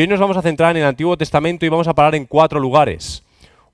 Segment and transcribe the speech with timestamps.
[0.00, 2.24] Y hoy nos vamos a centrar en el Antiguo Testamento y vamos a parar en
[2.24, 3.22] cuatro lugares.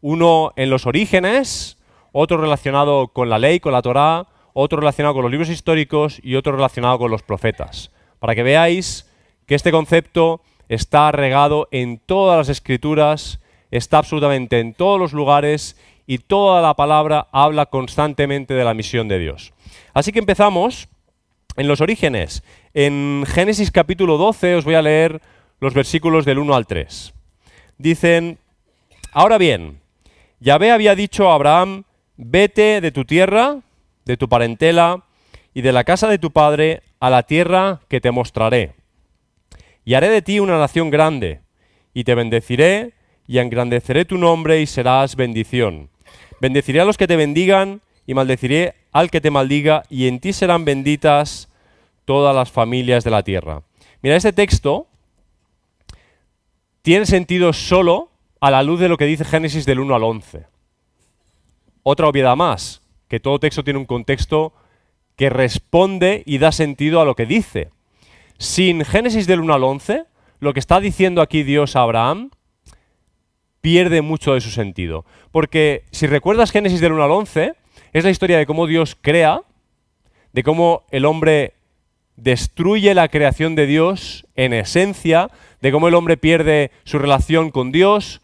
[0.00, 1.78] Uno en los orígenes,
[2.10, 6.34] otro relacionado con la ley, con la Torá, otro relacionado con los libros históricos y
[6.34, 7.92] otro relacionado con los profetas.
[8.18, 9.08] Para que veáis
[9.46, 13.38] que este concepto está regado en todas las escrituras,
[13.70, 15.76] está absolutamente en todos los lugares
[16.08, 19.52] y toda la palabra habla constantemente de la misión de Dios.
[19.94, 20.88] Así que empezamos
[21.56, 22.42] en los orígenes.
[22.74, 25.20] En Génesis capítulo 12 os voy a leer
[25.60, 27.14] los versículos del 1 al 3.
[27.78, 28.38] Dicen,
[29.12, 29.80] ahora bien,
[30.40, 31.84] Yahvé había dicho a Abraham,
[32.16, 33.60] vete de tu tierra,
[34.04, 35.04] de tu parentela
[35.54, 38.74] y de la casa de tu padre a la tierra que te mostraré.
[39.84, 41.40] Y haré de ti una nación grande,
[41.94, 42.92] y te bendeciré,
[43.26, 45.90] y engrandeceré tu nombre, y serás bendición.
[46.40, 50.32] Bendeciré a los que te bendigan, y maldeciré al que te maldiga, y en ti
[50.32, 51.48] serán benditas
[52.04, 53.62] todas las familias de la tierra.
[54.02, 54.88] Mira, este texto
[56.86, 60.46] tiene sentido solo a la luz de lo que dice Génesis del 1 al 11.
[61.82, 64.52] Otra obviedad más, que todo texto tiene un contexto
[65.16, 67.70] que responde y da sentido a lo que dice.
[68.38, 70.04] Sin Génesis del 1 al 11,
[70.38, 72.30] lo que está diciendo aquí Dios a Abraham
[73.60, 75.04] pierde mucho de su sentido.
[75.32, 77.54] Porque si recuerdas Génesis del 1 al 11,
[77.94, 79.40] es la historia de cómo Dios crea,
[80.32, 81.54] de cómo el hombre
[82.16, 87.72] destruye la creación de Dios en esencia, de cómo el hombre pierde su relación con
[87.72, 88.20] Dios,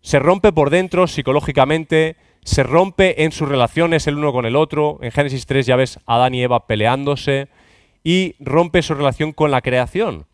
[0.00, 4.98] se rompe por dentro psicológicamente, se rompe en sus relaciones el uno con el otro.
[5.02, 7.48] En Génesis 3 ya ves Adán y Eva peleándose
[8.04, 10.26] y rompe su relación con la creación.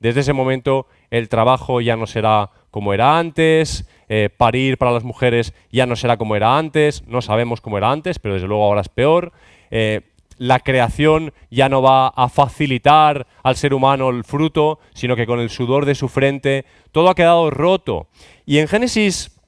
[0.00, 5.04] Desde ese momento el trabajo ya no será como era antes, eh, parir para las
[5.04, 8.64] mujeres ya no será como era antes, no sabemos cómo era antes, pero desde luego
[8.64, 9.32] ahora es peor.
[9.70, 10.00] Eh,
[10.40, 15.38] la creación ya no va a facilitar al ser humano el fruto, sino que con
[15.38, 18.08] el sudor de su frente todo ha quedado roto.
[18.46, 19.38] Y en Génesis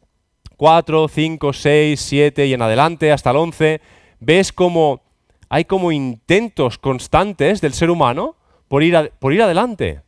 [0.58, 3.80] 4, 5, 6, 7 y en adelante hasta el 11,
[4.20, 5.00] ves como
[5.48, 8.36] hay como intentos constantes del ser humano
[8.68, 10.02] por ir, por ir adelante,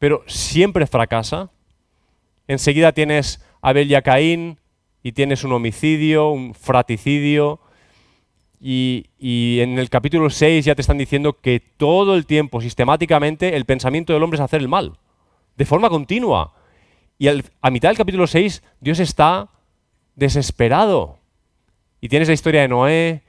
[0.00, 1.52] pero siempre fracasa.
[2.48, 4.58] Enseguida tienes Abel y a Caín
[5.04, 7.60] y tienes un homicidio, un fraticidio,
[8.66, 13.66] y, en el capítulo 6 ya te están diciendo que todo el tiempo, sistemáticamente, el
[13.66, 14.96] pensamiento del hombre es hacer el mal,
[15.54, 16.54] de forma continua.
[17.18, 19.50] Y a mitad del capítulo 6, Dios está
[20.16, 21.18] desesperado.
[22.00, 23.22] Y tienes la historia de Noé,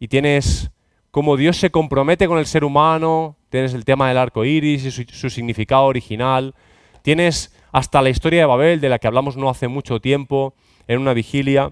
[0.00, 0.72] y tienes
[1.12, 4.90] cómo Dios se compromete con el ser humano, tienes el tema del arco iris y
[4.90, 6.56] su significado original,
[7.02, 10.54] tienes hasta la historia de Babel, de la que hablamos no hace mucho tiempo,
[10.88, 11.70] en una vigilia.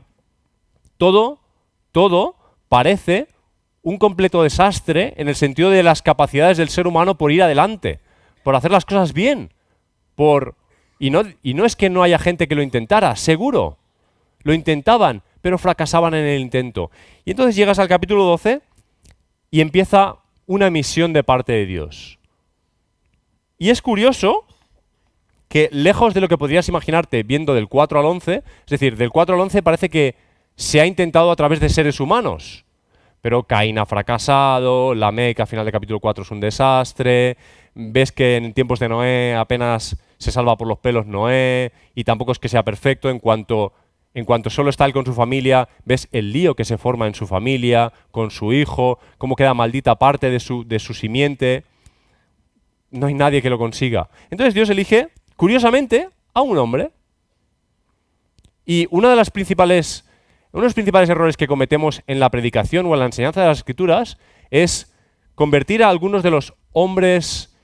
[0.97, 1.41] Todo,
[1.91, 2.38] todo
[2.69, 3.29] parece
[3.83, 8.01] un completo desastre en el sentido de las capacidades del ser humano por ir adelante,
[8.43, 9.53] por hacer las cosas bien,
[10.15, 10.57] por
[10.99, 13.79] y no, y no es que no haya gente que lo intentara, seguro,
[14.43, 16.91] lo intentaban, pero fracasaban en el intento.
[17.25, 18.61] Y entonces llegas al capítulo 12
[19.51, 22.19] y empieza una misión de parte de Dios.
[23.59, 24.45] Y es curioso
[25.49, 29.11] que lejos de lo que podrías imaginarte viendo del 4 al 11, es decir, del
[29.11, 30.15] 4 al 11 parece que
[30.59, 32.65] se ha intentado a través de seres humanos.
[33.23, 37.37] Pero Caín ha fracasado, la Meca final del capítulo 4 es un desastre,
[37.75, 42.33] ves que en tiempos de Noé apenas se salva por los pelos Noé, y tampoco
[42.33, 43.73] es que sea perfecto en cuanto,
[44.15, 47.15] en cuanto solo está él con su familia, ves el lío que se forma en
[47.15, 51.63] su familia, con su hijo, cómo queda maldita parte de su, de su simiente.
[52.91, 54.09] No hay nadie que lo consiga.
[54.31, 56.91] Entonces Dios elige, curiosamente, a un hombre.
[58.67, 60.08] Y una de las principales
[60.53, 63.49] uno de los principales errores que cometemos en la predicación o en la enseñanza de
[63.49, 64.19] las escrituras
[64.51, 64.95] es
[65.35, 67.55] convertir a algunos de los hombres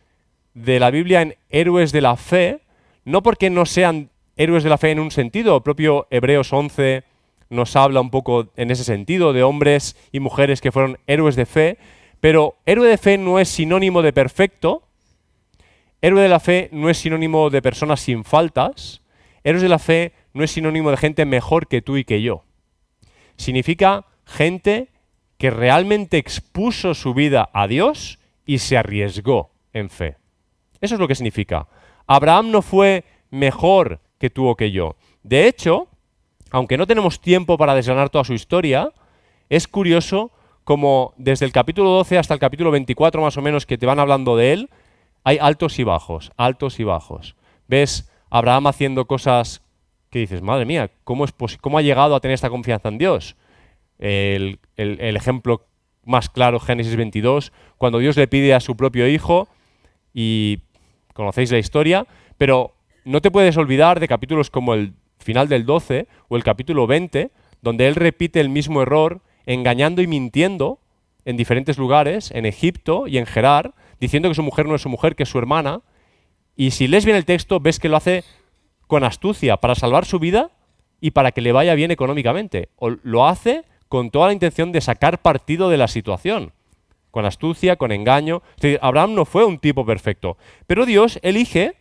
[0.52, 2.60] de la Biblia en héroes de la fe,
[3.06, 7.04] no porque no sean héroes de la fe en un sentido, el propio Hebreos 11
[7.48, 11.46] nos habla un poco en ese sentido de hombres y mujeres que fueron héroes de
[11.46, 11.78] fe,
[12.20, 14.82] pero héroe de fe no es sinónimo de perfecto,
[16.02, 19.00] héroe de la fe no es sinónimo de personas sin faltas,
[19.42, 22.44] héroes de la fe no es sinónimo de gente mejor que tú y que yo
[23.36, 24.88] significa gente
[25.38, 30.16] que realmente expuso su vida a Dios y se arriesgó en fe.
[30.80, 31.66] Eso es lo que significa.
[32.06, 34.96] Abraham no fue mejor que tú o que yo.
[35.22, 35.88] De hecho,
[36.50, 38.92] aunque no tenemos tiempo para desgranar toda su historia,
[39.48, 40.30] es curioso
[40.62, 43.98] como desde el capítulo 12 hasta el capítulo 24 más o menos que te van
[43.98, 44.70] hablando de él,
[45.24, 47.34] hay altos y bajos, altos y bajos.
[47.66, 49.62] Ves Abraham haciendo cosas
[50.14, 53.34] que dices, madre mía, ¿cómo, es ¿cómo ha llegado a tener esta confianza en Dios?
[53.98, 55.66] El, ejemplo
[56.04, 59.48] más claro, Génesis 22, cuando Dios le pide a su propio hijo,
[60.14, 60.60] y
[61.14, 62.06] conocéis la historia,
[62.38, 66.86] Pero no te puedes olvidar de capítulos como el final del 12 o el capítulo
[66.86, 70.78] 20, donde él repite el mismo error, engañando y mintiendo
[71.24, 74.88] en diferentes lugares, en Egipto y en Gerar, diciendo que su mujer no es su
[74.88, 75.80] mujer, que es su hermana.
[76.54, 78.22] Y si lees bien el texto, ves que lo hace
[78.86, 80.50] con astucia para salvar su vida
[81.00, 82.70] y para que le vaya bien económicamente.
[82.76, 86.52] O lo hace con toda la intención de sacar partido de la situación,
[87.10, 88.42] con astucia, con engaño.
[88.80, 90.36] Abraham no fue un tipo perfecto,
[90.66, 91.74] pero Dios elige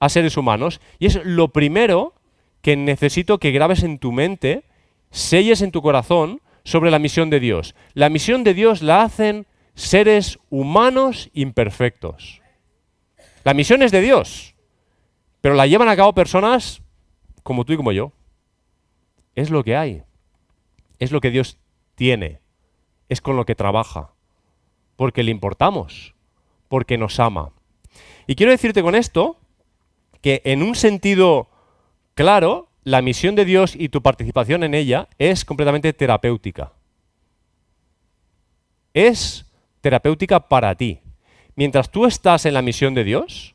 [0.00, 2.14] a seres humanos y es lo primero
[2.60, 4.64] que necesito que grabes en tu mente,
[5.10, 7.74] selles en tu corazón sobre la misión de Dios.
[7.92, 12.40] La misión de Dios la hacen seres humanos imperfectos.
[13.44, 14.53] La misión es de Dios,
[15.44, 16.80] pero la llevan a cabo personas
[17.42, 18.12] como tú y como yo.
[19.34, 20.02] Es lo que hay.
[20.98, 21.58] Es lo que Dios
[21.96, 22.40] tiene.
[23.10, 24.14] Es con lo que trabaja.
[24.96, 26.14] Porque le importamos.
[26.68, 27.52] Porque nos ama.
[28.26, 29.38] Y quiero decirte con esto
[30.22, 31.50] que en un sentido
[32.14, 36.72] claro, la misión de Dios y tu participación en ella es completamente terapéutica.
[38.94, 39.44] Es
[39.82, 41.00] terapéutica para ti.
[41.54, 43.54] Mientras tú estás en la misión de Dios,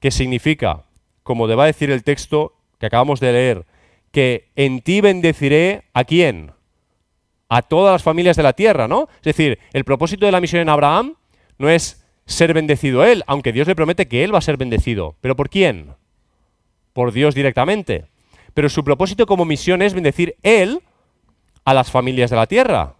[0.00, 0.86] que significa,
[1.32, 3.64] como deba decir el texto que acabamos de leer,
[4.10, 6.52] que en ti bendeciré a quién?
[7.48, 9.08] A todas las familias de la tierra, ¿no?
[9.16, 11.14] Es decir, el propósito de la misión en Abraham
[11.56, 15.16] no es ser bendecido él, aunque Dios le promete que él va a ser bendecido.
[15.22, 15.94] ¿Pero por quién?
[16.92, 18.04] Por Dios directamente.
[18.52, 20.82] Pero su propósito como misión es bendecir él
[21.64, 22.96] a las familias de la tierra.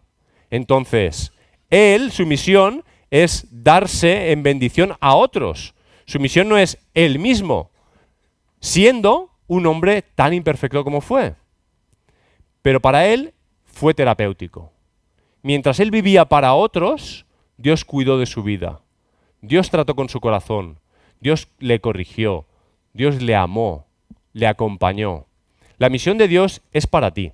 [0.49, 1.35] Entonces,
[1.69, 5.75] él, su misión es darse en bendición a otros.
[6.07, 7.72] Su misión no es él mismo,
[8.63, 11.35] siendo un hombre tan imperfecto como fue.
[12.63, 14.73] Pero para él fue terapéutico.
[15.43, 17.27] Mientras él vivía para otros,
[17.59, 18.81] Dios cuidó de su vida.
[19.43, 20.79] Dios trató con su corazón.
[21.21, 22.47] Dios le corrigió.
[22.93, 23.87] Dios le amó.
[24.33, 25.27] Le acompañó.
[25.79, 27.33] La misión de Dios es para ti.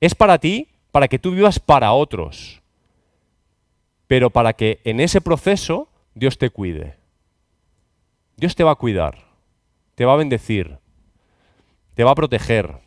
[0.00, 2.62] Es para ti para que tú vivas para otros.
[4.06, 6.96] Pero para que en ese proceso Dios te cuide.
[8.38, 9.29] Dios te va a cuidar
[10.00, 10.78] te va a bendecir,
[11.92, 12.78] te va a proteger.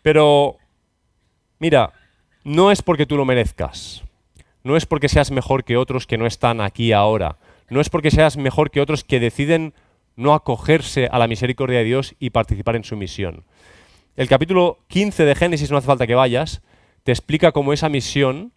[0.00, 0.58] Pero,
[1.58, 1.92] mira,
[2.44, 4.04] no es porque tú lo merezcas,
[4.62, 7.36] no es porque seas mejor que otros que no están aquí ahora,
[7.68, 9.74] no es porque seas mejor que otros que deciden
[10.14, 13.42] no acogerse a la misericordia de Dios y participar en su misión.
[14.14, 16.62] El capítulo 15 de Génesis, no hace falta que vayas,
[17.02, 18.52] te explica cómo esa misión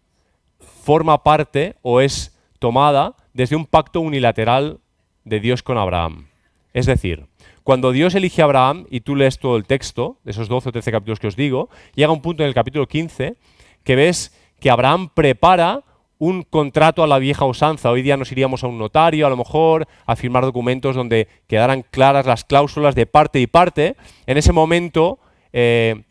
[0.83, 4.79] forma parte o es tomada desde un pacto unilateral
[5.23, 6.27] de Dios con Abraham.
[6.73, 7.27] Es decir,
[7.63, 10.71] cuando Dios elige a Abraham, y tú lees todo el texto, de esos 12 o
[10.71, 13.35] 13 capítulos que os digo, llega un punto en el capítulo 15
[13.83, 15.83] que ves que Abraham prepara
[16.18, 17.89] un contrato a la vieja usanza.
[17.89, 21.83] Hoy día nos iríamos a un notario, a lo mejor, a firmar documentos donde quedaran
[21.89, 23.95] claras las cláusulas de parte y parte.
[24.27, 25.18] En ese momento
[25.51, 26.03] eh,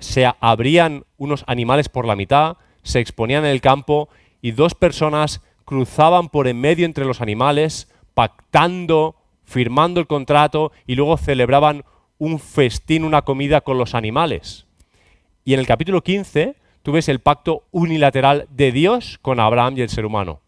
[0.00, 4.08] se abrían unos animales por la mitad, se exponían en el campo
[4.42, 9.14] y dos personas cruzaban por en medio entre los animales, pactando
[9.46, 11.84] firmando el contrato y luego celebraban
[12.18, 14.66] un festín, una comida con los animales.
[15.44, 19.80] Y en el capítulo 15 tú ves el pacto unilateral de Dios con Abraham y
[19.80, 20.40] el ser humano.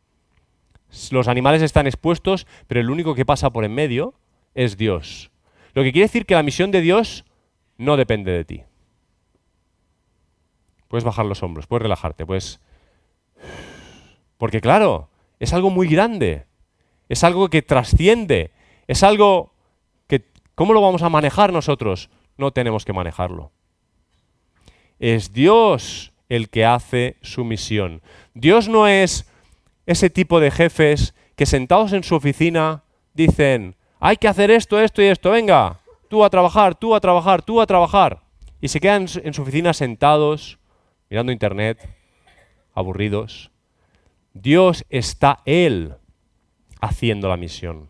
[1.11, 4.15] Los animales están expuestos, pero el único que pasa por en medio
[4.55, 5.31] es Dios.
[5.75, 7.25] Lo que quiere decir que la misión de Dios
[7.77, 8.63] no depende de ti.
[10.89, 12.61] Puedes bajar los hombros, puedes relajarte, pues
[14.39, 16.47] Porque claro, es algo muy grande,
[17.09, 18.51] es algo que trasciende,
[18.89, 19.53] es algo
[20.09, 22.11] que, ¿cómo lo vamos a manejar nosotros?
[22.37, 23.53] No tenemos que manejarlo.
[24.99, 28.03] Es Dios el que hace su misión.
[28.35, 29.31] Dios no es
[29.87, 32.83] ese tipo de jefes que sentados en su oficina
[33.15, 37.43] dicen, hay que hacer esto, esto y esto, venga, tú a trabajar, tú a trabajar,
[37.43, 38.23] tú a trabajar.
[38.61, 40.59] Y se quedan en su oficina sentados,
[41.11, 41.79] mirando internet,
[42.75, 43.51] aburridos.
[44.33, 45.95] Dios está Él
[46.81, 47.89] haciendo la misión.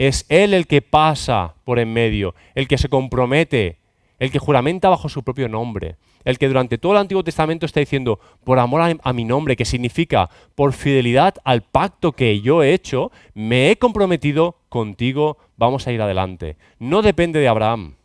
[0.00, 3.76] Es Él el que pasa por en medio, el que se compromete,
[4.18, 7.80] el que juramenta bajo su propio nombre, el que durante todo el Antiguo Testamento está
[7.80, 12.72] diciendo, por amor a, mi nombre, que significa, por fidelidad al pacto que yo he
[12.72, 16.56] hecho, me he comprometido contigo, vamos a ir adelante.
[16.78, 17.96] No depende de Abraham,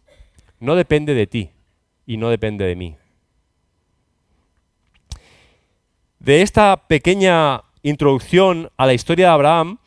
[0.59, 1.51] no depende de ti
[2.05, 2.97] y no depende de mí.
[6.19, 9.77] De esta pequeña introducción a la historia de Abraham,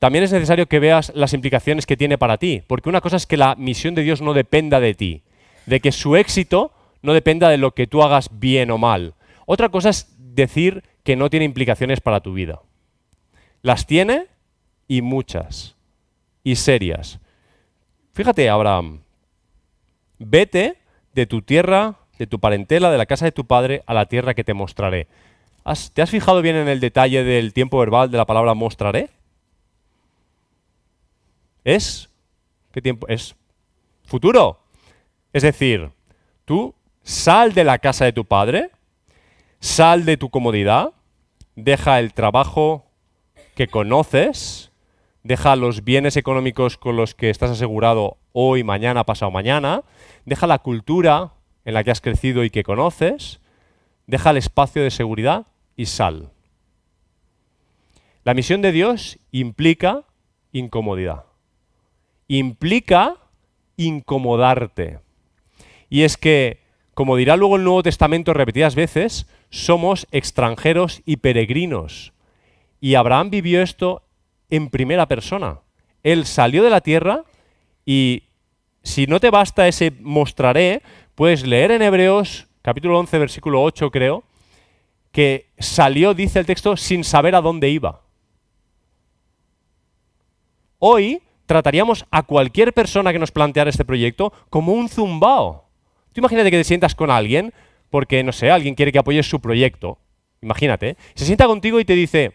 [0.00, 3.26] también es necesario que veas las implicaciones que tiene para ti, porque una cosa es
[3.26, 5.22] que la misión de Dios no dependa de ti,
[5.66, 9.14] de que su éxito no dependa de lo que tú hagas bien o mal.
[9.44, 12.62] Otra cosa es decir que no tiene implicaciones para tu vida.
[13.60, 14.28] Las tiene
[14.88, 15.76] y muchas.
[16.42, 17.20] y serias.
[18.14, 19.02] Fíjate, Abraham,
[20.18, 20.78] vete
[21.12, 24.32] de tu tierra, de tu parentela, de la casa de tu padre, a la tierra
[24.32, 25.08] que te mostraré.
[25.92, 29.10] ¿Te has fijado bien en el detalle del tiempo verbal de la palabra mostraré?
[31.70, 32.10] ¿Es?
[32.72, 33.06] ¿Qué tiempo?
[33.06, 33.36] Es
[34.02, 34.58] futuro.
[35.32, 35.90] Es decir,
[36.44, 36.74] tú
[37.04, 38.72] sal de la casa de tu padre,
[39.60, 40.94] sal de tu comodidad,
[41.54, 42.90] deja el trabajo
[43.54, 44.72] que conoces,
[45.22, 49.84] deja los bienes económicos con los que estás asegurado hoy, mañana, pasado mañana,
[50.24, 51.34] deja la cultura
[51.64, 53.40] en la que has crecido y que conoces,
[54.08, 55.46] deja el espacio de seguridad
[55.76, 56.32] y sal.
[58.24, 60.02] La misión de Dios implica
[60.50, 61.29] incomodidad.
[62.32, 63.16] Implica
[63.76, 65.00] incomodarte.
[65.88, 66.60] Y es que,
[66.94, 72.12] como dirá luego el Nuevo Testamento repetidas veces, somos extranjeros y peregrinos.
[72.80, 74.02] Y Abraham vivió esto
[74.48, 75.58] en primera persona.
[76.04, 77.24] Él salió de la tierra
[77.84, 78.22] y
[78.84, 80.82] si no te basta ese mostraré,
[81.16, 84.22] puedes leer en Hebreos capítulo 11 versículo 8 creo,
[85.10, 88.02] que salió, dice el texto, sin saber a dónde iba.
[90.78, 95.64] Hoy trataríamos a cualquier persona que nos planteara este proyecto como un zumbao.
[96.12, 97.52] Tú imagínate que te sientas con alguien
[97.90, 99.98] porque, no sé, alguien quiere que apoyes su proyecto.
[100.42, 100.96] Imagínate.
[101.16, 102.34] Se sienta contigo y te dice,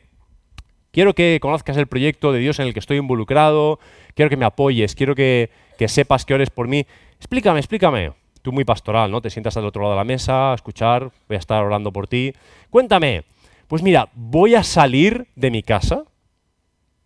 [0.92, 3.80] quiero que conozcas el proyecto de Dios en el que estoy involucrado,
[4.16, 6.86] quiero que me apoyes, quiero que, que sepas que ores por mí.
[7.16, 9.22] Explícame, explícame tú muy pastoral, ¿no?
[9.22, 12.10] Te sientas al otro lado de la mesa a escuchar, voy a estar orando por
[12.10, 12.34] ti.
[12.70, 13.24] Cuéntame,
[13.70, 16.04] pues mira, voy a salir de mi casa,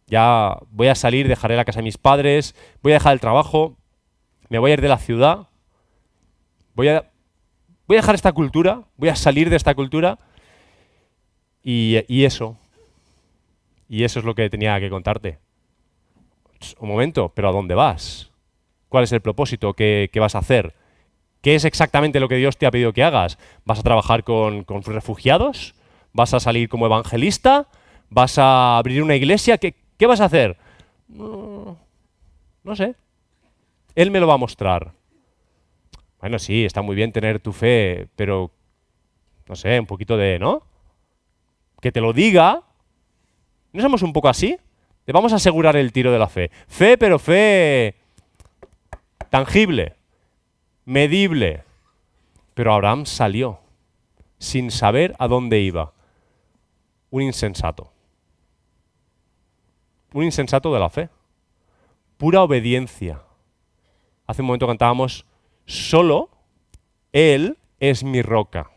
[0.10, 3.78] ya voy a salir, dejaré la casa de mis padres, voy a dejar el trabajo,
[4.50, 5.48] me voy a ir de la ciudad,
[6.76, 7.10] voy a,
[7.88, 10.20] voy a dejar esta cultura, voy a salir de esta cultura
[11.64, 12.58] y, eso,
[13.88, 15.38] y eso es lo que tenía que contarte.
[16.80, 18.32] Un momento, pero ¿a dónde vas?
[18.90, 19.74] ¿Cuál es el propósito?
[19.74, 20.74] ¿Qué, vas a hacer?
[21.42, 23.38] ¿Qué es exactamente lo que Dios te ha pedido que hagas?
[23.66, 25.76] ¿Vas a trabajar con, refugiados?
[26.12, 27.68] ¿Vas a salir como evangelista?
[28.10, 29.58] ¿Vas a abrir una iglesia?
[29.58, 29.76] ¿Qué,
[30.06, 30.58] vas a hacer?
[31.08, 31.78] No,
[32.64, 32.96] no sé.
[33.96, 34.94] Él me lo va a mostrar.
[36.20, 38.52] Bueno, sí, está muy bien tener tu fe, pero,
[39.48, 40.64] no sé, un poquito de, ¿no?
[41.82, 42.64] Que te lo diga.
[43.72, 44.58] ¿No somos un poco así?
[45.06, 46.52] Le vamos a asegurar el tiro de la fe.
[46.68, 47.96] Fe, pero fe
[49.30, 49.96] tangible
[50.86, 51.64] medible.
[52.56, 53.60] Pero Abraham salió
[54.40, 55.94] sin saber a dónde iba.
[57.12, 57.92] Un insensato.
[60.14, 61.10] Un insensato de la fe.
[62.18, 63.22] Pura obediencia.
[64.28, 65.26] Hace un momento cantábamos,
[65.66, 66.30] solo
[67.14, 68.70] Él es mi roca.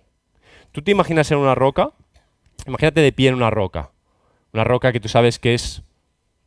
[0.73, 1.91] ¿Tú te imaginas en una roca?
[2.67, 3.91] Imagínate de pie en una roca.
[4.53, 5.83] Una roca que tú sabes que es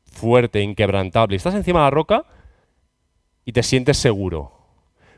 [0.06, 1.36] fuerte, inquebrantable.
[1.36, 2.26] Estás encima de la roca
[3.44, 4.52] y te sientes seguro.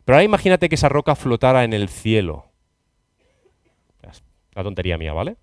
[0.04, 2.46] Pero ahora imagínate que esa roca flotara en el cielo.
[4.54, 5.38] La tontería mía, ¿vale?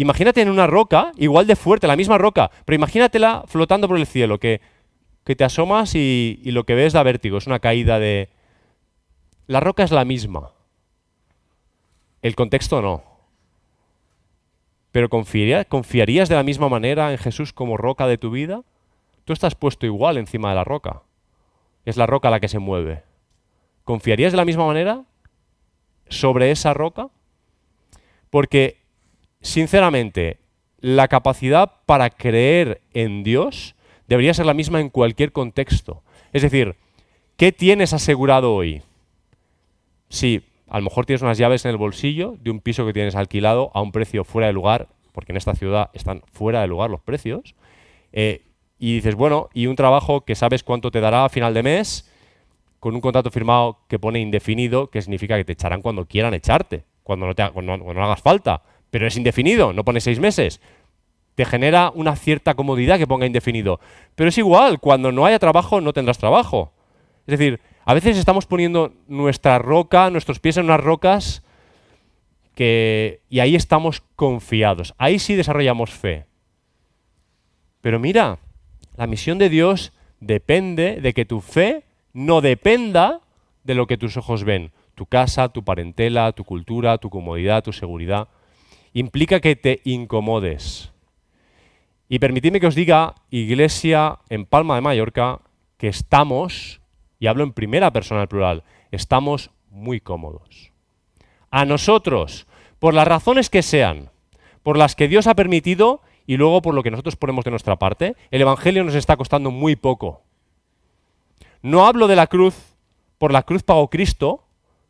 [0.00, 4.06] Imagínate en una roca, igual de fuerte, la misma roca, pero imagínatela flotando por el
[4.06, 4.62] cielo, que,
[5.26, 8.30] que te asomas y, lo que ves da vértigo, es una caída de...
[9.46, 10.52] La roca es la misma.
[12.22, 13.02] El contexto no.
[14.90, 18.62] Pero ¿confiarías de la misma manera en Jesús como roca de tu vida?
[19.26, 21.02] Tú estás puesto igual encima de la roca.
[21.84, 23.02] Es la roca la que se mueve.
[23.84, 25.04] ¿Confiarías de la misma manera
[26.08, 27.08] sobre esa roca?
[28.30, 28.79] Porque,
[29.40, 30.38] sinceramente,
[30.80, 33.74] la capacidad para creer en Dios
[34.08, 36.02] debería ser la misma en cualquier contexto.
[36.32, 36.76] Es decir,
[37.36, 38.82] ¿qué tienes asegurado hoy?
[40.08, 43.16] Si a lo mejor tienes unas llaves en el bolsillo de un piso que tienes
[43.16, 46.90] alquilado a un precio fuera de lugar, porque en esta ciudad están fuera de lugar
[46.90, 47.54] los precios,
[48.12, 48.42] eh,
[48.78, 52.10] y dices, bueno, y un trabajo que sabes cuánto te dará a final de mes,
[52.78, 56.84] con un contrato firmado que pone indefinido, que significa que te echarán cuando quieran echarte,
[57.02, 58.62] cuando no, te, no hagas falta.
[58.90, 60.60] Pero es indefinido, no pone seis meses.
[61.34, 63.80] Te genera una cierta comodidad que ponga indefinido.
[64.14, 66.72] Pero es igual, cuando no haya trabajo no tendrás trabajo.
[67.26, 71.42] Es decir, a veces estamos poniendo nuestra roca, nuestros pies en unas rocas
[72.54, 74.94] que, y ahí estamos confiados.
[74.98, 76.26] Ahí sí desarrollamos fe.
[77.80, 78.38] Pero mira,
[78.96, 83.20] la misión de Dios depende de que tu fe no dependa
[83.64, 87.72] de lo que tus ojos ven, tu casa, tu parentela, tu cultura, tu comodidad, tu
[87.72, 88.28] seguridad.
[88.92, 90.92] Implica que te incomodes.
[92.08, 95.40] Y permitidme que os diga, iglesia en Palma de Mallorca,
[95.76, 96.80] que estamos,
[97.20, 100.72] y hablo en primera persona al plural, estamos muy cómodos.
[101.50, 102.46] A nosotros,
[102.80, 104.10] por las razones que sean,
[104.62, 107.76] por las que Dios ha permitido y luego por lo que nosotros ponemos de nuestra
[107.76, 110.22] parte, el Evangelio nos está costando muy poco.
[111.62, 112.74] No hablo de la cruz,
[113.18, 114.44] por la cruz pagó Cristo,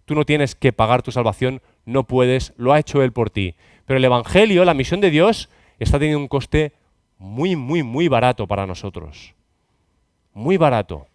[0.05, 3.55] tú no tienes que pagar tu salvación, no puedes, lo ha hecho Él por ti.
[3.91, 5.49] Pero el Evangelio, la misión de Dios,
[5.81, 6.75] está teniendo un coste
[7.19, 9.35] muy, muy, muy barato para nosotros.
[10.33, 11.09] Muy barato.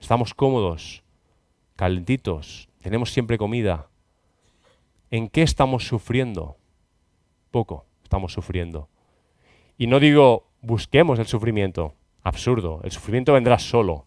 [0.00, 1.02] Estamos cómodos,
[1.76, 3.88] calentitos, tenemos siempre comida.
[5.10, 6.56] ¿En qué estamos sufriendo?
[7.50, 8.88] Poco estamos sufriendo.
[9.76, 11.92] Y no digo busquemos el sufrimiento,
[12.22, 14.06] absurdo, el sufrimiento vendrá solo.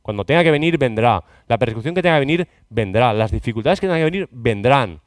[0.00, 1.22] Cuando tenga que venir, vendrá.
[1.48, 3.12] La persecución que tenga que venir, vendrá.
[3.12, 5.02] Las dificultades que tengan que venir, vendrán.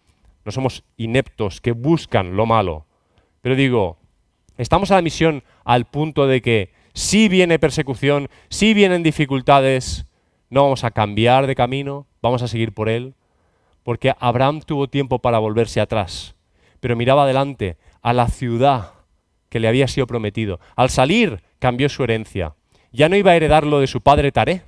[0.46, 2.86] No somos ineptos que buscan lo malo.
[3.42, 3.98] Pero digo,
[4.58, 10.06] estamos a la misión al punto de que si viene persecución, si vienen dificultades,
[10.50, 13.16] no vamos a cambiar de camino, vamos a seguir por él.
[13.84, 16.36] Porque Abraham tuvo tiempo para volverse atrás,
[16.80, 18.94] pero miraba adelante, a la ciudad
[19.50, 20.60] que le había sido prometido.
[20.76, 22.56] Al salir, cambió su herencia.
[22.92, 24.64] Ya no iba a heredar lo de su padre Taré.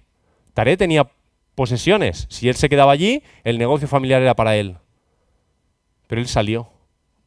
[0.54, 1.10] Taré tenía
[1.56, 2.28] posesiones.
[2.30, 4.78] Si él se quedaba allí, el negocio familiar era para él.
[6.08, 6.70] Pero él salió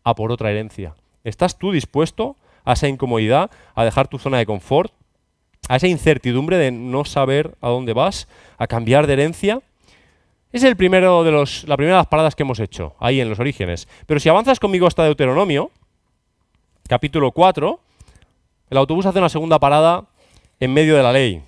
[0.05, 0.95] a por otra herencia.
[1.25, 4.93] ¿Estás tú dispuesto a esa incomodidad, a dejar tu zona de confort,
[5.69, 8.29] a esa incertidumbre de no saber a dónde vas,
[8.59, 9.61] a cambiar de herencia?
[10.53, 13.29] Es el primero de los, la primera de las paradas que hemos hecho, ahí en
[13.29, 13.89] los orígenes.
[14.07, 15.71] Pero si avanzas conmigo hasta Deuteronomio,
[16.89, 17.81] capítulo 4,
[18.71, 20.05] el autobús hace una segunda parada
[20.61, 21.43] en medio de la ley.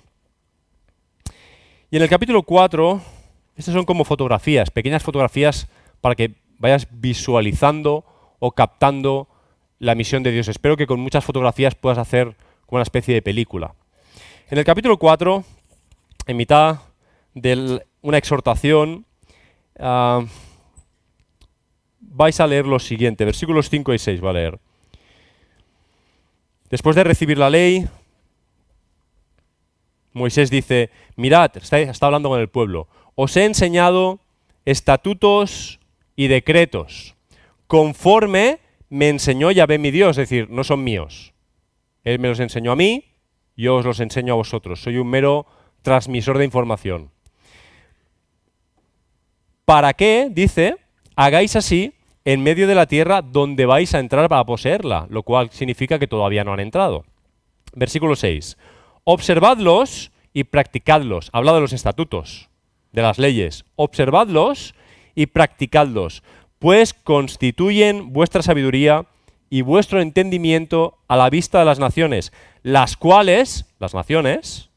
[1.89, 3.01] Y en el capítulo 4,
[3.55, 5.67] estas son como fotografías, pequeñas fotografías
[6.01, 8.05] para que vayas visualizando
[8.37, 9.27] o captando
[9.79, 10.47] la misión de Dios.
[10.47, 12.35] Espero que con muchas fotografías puedas hacer
[12.65, 13.73] como una especie de película.
[14.49, 15.43] En el capítulo 4,
[16.27, 16.79] en mitad
[17.33, 19.05] de una exhortación,
[19.79, 20.23] ah,
[21.99, 24.59] vais a leer lo siguiente, versículos 5 y 6 va a leer.
[26.69, 27.87] Después de recibir la ley,
[30.13, 34.19] Moisés dice, mirad, está, hablando con el pueblo, os he enseñado
[34.65, 35.78] estatutos
[36.19, 37.15] y decretos,
[37.65, 41.33] conforme me enseñó Yahvé mi Dios, es decir, no son míos.
[42.03, 43.05] Él me los enseñó a mí,
[43.55, 44.81] yo os los enseño a vosotros.
[44.81, 45.45] Soy un mero
[45.81, 47.09] transmisor de información.
[49.63, 50.75] ¿Para qué, dice,
[51.15, 51.93] hagáis así
[52.25, 56.07] en medio de la tierra donde vais a entrar para poseerla, lo cual significa que
[56.07, 57.05] todavía no han entrado.
[57.75, 58.57] Versículo 6.
[59.05, 61.29] Observadlos y practicadlos.
[61.31, 62.49] Habla de los estatutos,
[62.91, 63.63] de las leyes.
[63.77, 64.75] Observadlos
[65.15, 66.23] y practicadlos,
[66.59, 69.05] pues constituyen vuestra sabiduría
[69.49, 72.31] y vuestro entendimiento a la vista de las naciones,
[72.63, 74.69] las cuales, las naciones,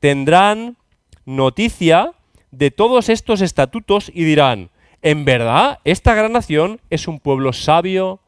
[0.00, 0.76] tendrán
[1.24, 2.12] noticia
[2.50, 4.70] de todos estos estatutos y dirán,
[5.02, 8.20] en verdad, esta gran nación es un pueblo sabio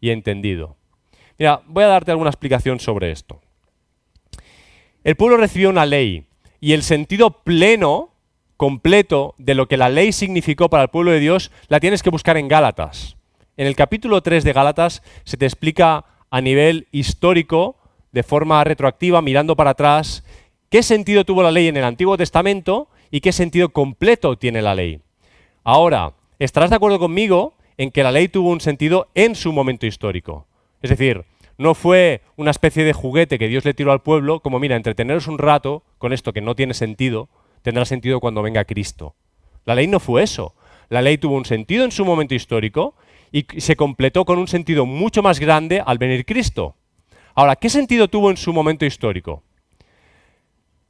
[0.00, 0.76] y entendido.
[1.38, 3.40] Mira, voy a darte alguna explicación sobre esto.
[5.04, 6.26] El pueblo recibió una ley
[6.60, 8.10] y el sentido pleno,
[8.56, 12.10] completo, de lo que la ley significó para el pueblo de Dios, la tienes que
[12.10, 13.16] buscar en Gálatas.
[13.56, 17.76] En el capítulo 3 de Gálatas se te explica a nivel histórico,
[18.12, 20.24] de forma retroactiva, mirando para atrás,
[20.70, 24.74] qué sentido tuvo la ley en el Antiguo Testamento y qué sentido completo tiene la
[24.74, 25.00] ley.
[25.64, 29.86] Ahora, estarás de acuerdo conmigo en que la ley tuvo un sentido en su momento
[29.86, 30.46] histórico.
[30.82, 31.24] Es decir,
[31.58, 35.26] no fue una especie de juguete que Dios le tiró al pueblo, como mira, entreteneros
[35.26, 37.28] un rato con esto que no tiene sentido,
[37.66, 39.16] tendrá sentido cuando venga Cristo.
[39.64, 40.54] La ley no fue eso.
[40.88, 42.94] La ley tuvo un sentido en su momento histórico
[43.32, 46.76] y se completó con un sentido mucho más grande al venir Cristo.
[47.34, 49.42] Ahora, ¿qué sentido tuvo en su momento histórico?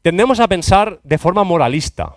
[0.02, 2.16] Tendemos a pensar de forma moralista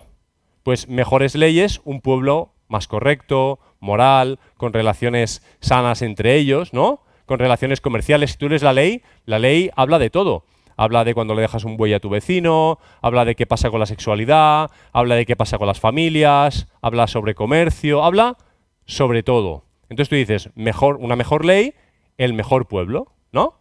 [0.62, 7.00] pues mejores leyes, un pueblo más correcto, moral, con relaciones sanas entre ellos, ¿no?
[7.24, 8.32] Con relaciones comerciales.
[8.32, 10.44] Si tú lees la ley, la ley habla de todo.
[10.80, 13.80] Habla de cuando le dejas un buey a tu vecino, habla de qué pasa con
[13.80, 18.38] la sexualidad, habla de qué pasa con las familias, habla sobre comercio, habla
[18.86, 19.66] sobre todo.
[19.90, 21.74] Entonces tú dices, mejor, una mejor ley,
[22.16, 23.60] el mejor pueblo, ¿no?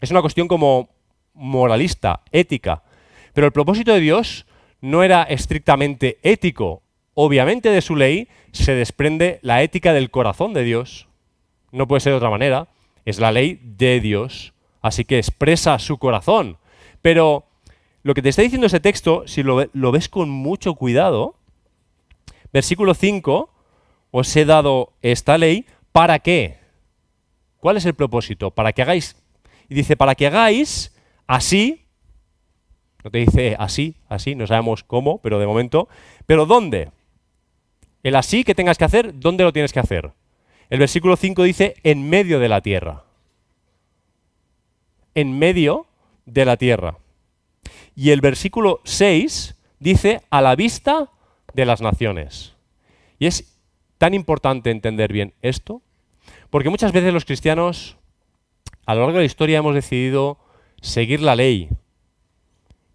[0.00, 0.88] Es una cuestión como
[1.34, 2.82] moralista, ética.
[3.34, 4.46] Pero el propósito de Dios
[4.80, 6.82] no era estrictamente ético.
[7.12, 11.08] Obviamente de su ley se desprende la ética del corazón de Dios.
[11.72, 12.68] No puede ser de otra manera.
[13.04, 14.51] Es la ley de Dios.
[14.82, 16.58] Así que expresa su corazón.
[17.00, 17.46] Pero
[18.02, 21.36] lo que te está diciendo ese texto, si lo, ves con mucho cuidado,
[22.52, 23.48] versículo 5,
[24.10, 26.58] os he dado esta ley, ¿para qué?
[27.58, 28.50] ¿Cuál es el propósito?
[28.50, 29.16] Para que hagáis,
[29.68, 30.94] y dice, para que hagáis
[31.26, 31.82] así
[33.04, 35.88] no te dice así, así, no sabemos cómo, pero de momento.
[36.26, 36.90] Pero ¿dónde?
[38.02, 40.10] El así que tengas que hacer, ¿dónde lo tienes que hacer?
[40.70, 43.04] El versículo 5 dice en medio de la tierra.
[45.14, 45.86] En medio
[46.26, 46.98] de la tierra.
[47.94, 51.10] Y el versículo 6 dice a la vista
[51.54, 52.54] de las naciones.
[53.18, 53.58] Y es
[53.98, 55.82] tan importante entender bien esto,
[56.50, 57.96] porque muchas veces los cristianos
[58.86, 60.38] a lo largo de la historia hemos decidido
[60.80, 61.68] seguir la ley,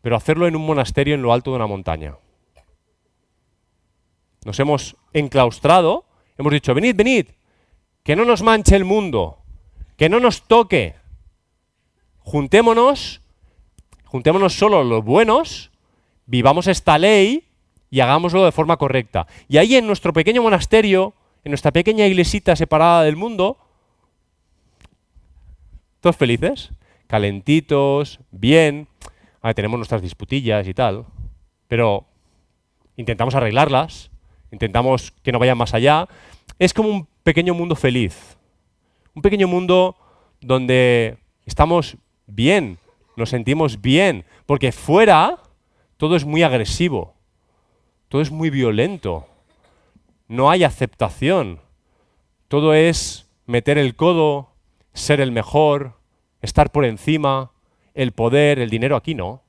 [0.02, 2.16] pero hacerlo en un monasterio en lo alto de una montaña.
[4.46, 6.06] Nos hemos enclaustrado,
[6.38, 7.28] hemos dicho, venid, venid,
[8.04, 9.40] que no nos manche el mundo,
[9.98, 10.96] que no nos toque.
[12.28, 13.22] Juntémonos,
[14.04, 15.72] juntémonos solo los buenos,
[16.26, 17.46] vivamos esta ley
[17.90, 19.28] y hagámoslo de forma correcta.
[19.48, 21.14] Y ahí en nuestro pequeño monasterio,
[21.46, 23.58] en nuestra pequeña iglesita separada del mundo,
[26.02, 26.72] todos felices,
[27.08, 28.90] calentitos, bien.
[29.56, 31.06] tenemos nuestras disputillas y tal,
[31.70, 32.08] pero
[32.98, 34.12] intentamos arreglarlas,
[34.52, 36.10] intentamos que no vayan más allá.
[36.60, 38.38] Es como un pequeño mundo feliz,
[39.16, 39.96] un pequeño mundo
[40.42, 41.96] donde estamos
[42.28, 42.78] bien,
[43.16, 45.40] nos sentimos bien, porque fuera
[45.98, 47.16] todo es muy agresivo,
[48.10, 49.28] todo es muy violento,
[50.28, 51.60] no hay aceptación,
[52.48, 54.54] todo es meter el codo,
[54.94, 55.98] ser el mejor,
[56.42, 57.52] estar por encima,
[57.94, 59.42] el poder, el dinero, aquí no.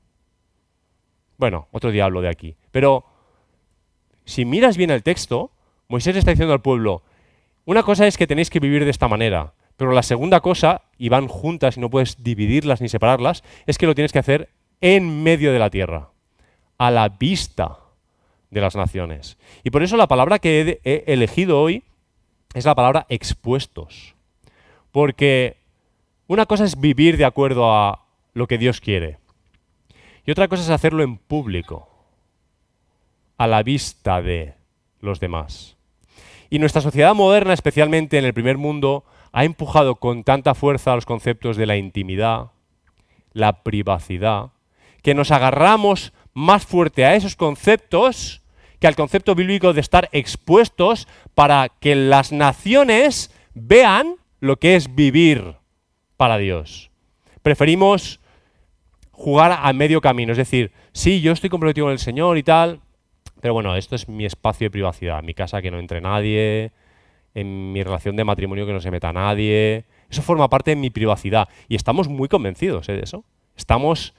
[1.36, 2.56] Bueno, otro día hablo de aquí.
[2.70, 3.04] Pero
[4.24, 5.52] si miras bien el texto,
[5.88, 7.02] Moisés está diciendo al pueblo,
[7.64, 11.08] una cosa es que tenéis que vivir de esta manera, pero la segunda cosa, y
[11.08, 15.22] van juntas y no puedes dividirlas ni separarlas, es que lo tienes que hacer en
[15.22, 16.10] medio de la tierra,
[16.76, 17.78] a la vista
[18.50, 19.38] de las naciones.
[19.64, 21.84] Y por eso la palabra que he, he elegido hoy
[22.54, 24.14] es la palabra expuestos.
[24.90, 25.56] Porque
[26.26, 29.18] una cosa es vivir de acuerdo a lo que Dios quiere.
[30.26, 31.88] Y otra cosa es hacerlo en público,
[33.38, 34.54] a la vista de
[35.00, 35.76] los demás.
[36.50, 41.06] Y nuestra sociedad moderna, especialmente en el primer mundo, ha empujado con tanta fuerza los
[41.06, 42.50] conceptos de la intimidad,
[43.32, 44.50] la privacidad,
[45.02, 48.42] que nos agarramos más fuerte a esos conceptos
[48.80, 54.94] que al concepto bíblico de estar expuestos para que las naciones vean lo que es
[54.94, 55.56] vivir
[56.16, 56.90] para Dios.
[57.42, 58.20] Preferimos
[59.10, 62.80] jugar a medio camino, es decir, sí, yo estoy comprometido con el Señor y tal,
[63.40, 66.72] pero bueno, esto es mi espacio de privacidad, mi casa que no entre nadie,
[67.34, 70.90] en mi relación de matrimonio que no se meta nadie, eso forma parte de mi
[70.90, 72.92] privacidad y estamos muy convencidos ¿eh?
[72.94, 73.24] de eso.
[73.56, 74.14] Estamos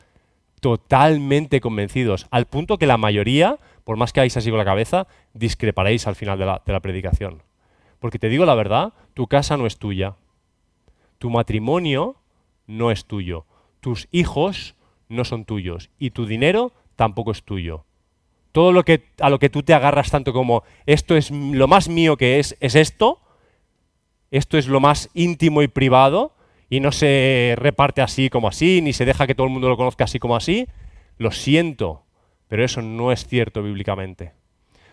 [0.59, 5.07] totalmente convencidos, al punto que la mayoría, por más que hayáis así con la cabeza,
[5.33, 7.41] discreparéis al final de la predicación.
[7.99, 10.15] Porque te digo la verdad, tu casa no es tuya,
[11.17, 12.15] tu matrimonio
[12.67, 13.45] no es tuyo,
[13.79, 14.75] tus hijos
[15.09, 17.85] no son tuyos y tu dinero tampoco es tuyo.
[18.51, 21.87] Todo lo que, a lo que tú te agarras tanto como esto es lo más
[21.87, 23.19] mío que es, es esto,
[24.31, 26.33] esto es lo más íntimo y privado
[26.69, 29.77] y no se reparte así como así, ni se deja que todo el mundo lo
[29.77, 30.67] conozca así como así,
[31.17, 32.03] lo siento,
[32.47, 34.33] pero eso no es cierto bíblicamente.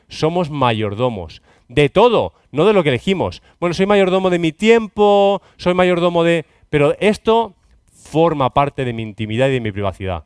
[0.09, 3.43] Somos mayordomos de todo, no de lo que elegimos.
[3.59, 6.45] Bueno, soy mayordomo de mi tiempo, soy mayordomo de...
[6.71, 7.55] Pero esto
[7.93, 10.25] forma parte de mi intimidad y de mi privacidad.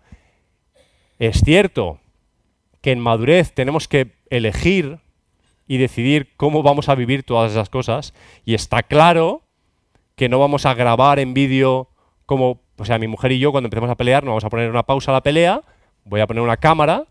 [1.19, 1.99] Es cierto
[2.81, 5.01] que en madurez tenemos que elegir
[5.67, 8.15] y decidir cómo vamos a vivir todas esas cosas.
[8.45, 9.43] Y está claro
[10.17, 11.89] que no vamos a grabar en vídeo
[12.27, 14.71] como, o sea, mi mujer y yo cuando empecemos a pelear, no vamos a poner
[14.71, 15.63] una pausa a la pelea,
[16.05, 17.05] voy a poner una cámara,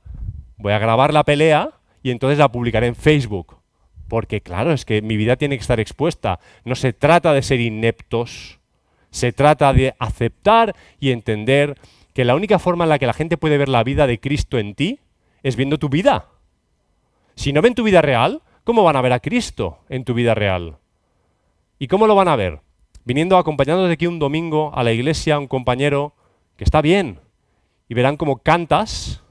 [0.58, 1.71] voy a grabar la pelea
[2.03, 3.58] y entonces la publicaré en Facebook.
[4.08, 6.39] Porque claro, es que mi vida tiene que estar expuesta.
[6.65, 8.60] No se trata de ser ineptos,
[9.12, 11.77] se trata de aceptar y entender
[12.13, 14.58] que la única forma en la que la gente puede ver la vida de Cristo
[14.58, 14.99] en ti
[15.43, 16.28] es viendo tu vida.
[17.36, 20.36] Si no ven tu vida real, ¿cómo van a ver a Cristo en tu vida
[20.36, 20.78] real?
[21.78, 22.60] ¿Y cómo lo van a ver?
[23.06, 26.13] Viniendo acompañándote aquí un domingo a la iglesia, un compañero
[26.58, 27.19] que está bien,
[27.88, 29.23] y verán cómo cantas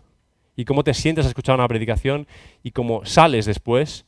[0.57, 2.27] y cómo te sientes a escuchar una predicación
[2.63, 4.07] y cómo sales después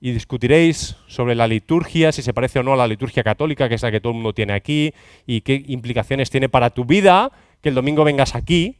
[0.00, 3.76] y discutiréis sobre la liturgia, si se parece o no a la liturgia católica, que
[3.76, 4.92] es la que todo el mundo tiene aquí,
[5.26, 8.78] y qué implicaciones tiene para tu vida que el domingo vengas aquí.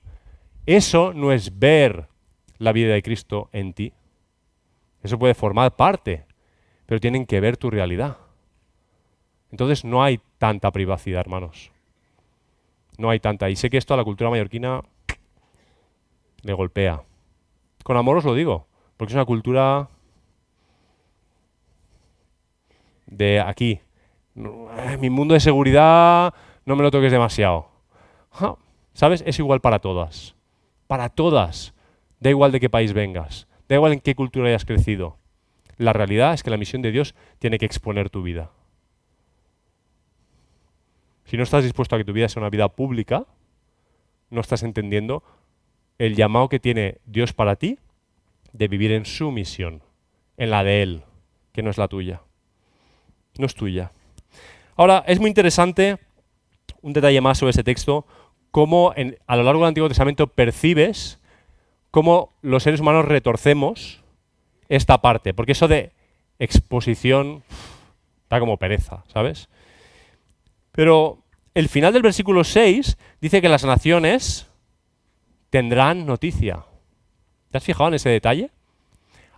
[0.66, 2.08] Eso no es ver
[2.62, 3.92] la vida de Cristo en ti.
[5.02, 6.24] Eso puede formar parte,
[6.86, 8.18] pero tienen que ver tu realidad.
[9.50, 11.72] Entonces no hay tanta privacidad, hermanos.
[12.98, 13.50] No hay tanta.
[13.50, 14.82] Y sé que esto a la cultura mallorquina
[16.42, 17.02] le golpea.
[17.82, 19.88] Con amor os lo digo, porque es una cultura
[23.06, 23.80] de aquí.
[25.00, 26.32] Mi mundo de seguridad
[26.64, 27.66] no me lo toques demasiado.
[28.94, 29.24] ¿Sabes?
[29.26, 30.36] Es igual para todas.
[30.86, 31.74] Para todas.
[32.22, 33.48] Da igual de qué país vengas.
[33.68, 35.18] Da igual en qué cultura hayas crecido.
[35.76, 38.52] La realidad es que la misión de Dios tiene que exponer tu vida.
[41.24, 43.26] Si no estás dispuesto a que tu vida sea una vida pública,
[44.30, 45.24] no estás entendiendo
[45.98, 47.80] el llamado que tiene Dios para ti
[48.52, 49.82] de vivir en su misión,
[50.36, 51.02] en la de Él,
[51.50, 52.22] que no es la tuya.
[53.36, 53.90] No es tuya.
[54.76, 55.98] Ahora, es muy interesante
[56.82, 58.06] un detalle más sobre ese texto,
[58.52, 58.94] cómo
[59.26, 61.18] a lo largo del Antiguo Testamento percibes
[61.92, 64.02] cómo los seres humanos retorcemos
[64.68, 65.92] esta parte, porque eso de
[66.40, 67.44] exposición
[68.28, 69.48] da como pereza, ¿sabes?
[70.72, 71.18] Pero
[71.54, 74.48] el final del versículo 6 dice que las naciones
[75.50, 76.64] tendrán noticia.
[77.50, 78.50] ¿Te has fijado en ese detalle?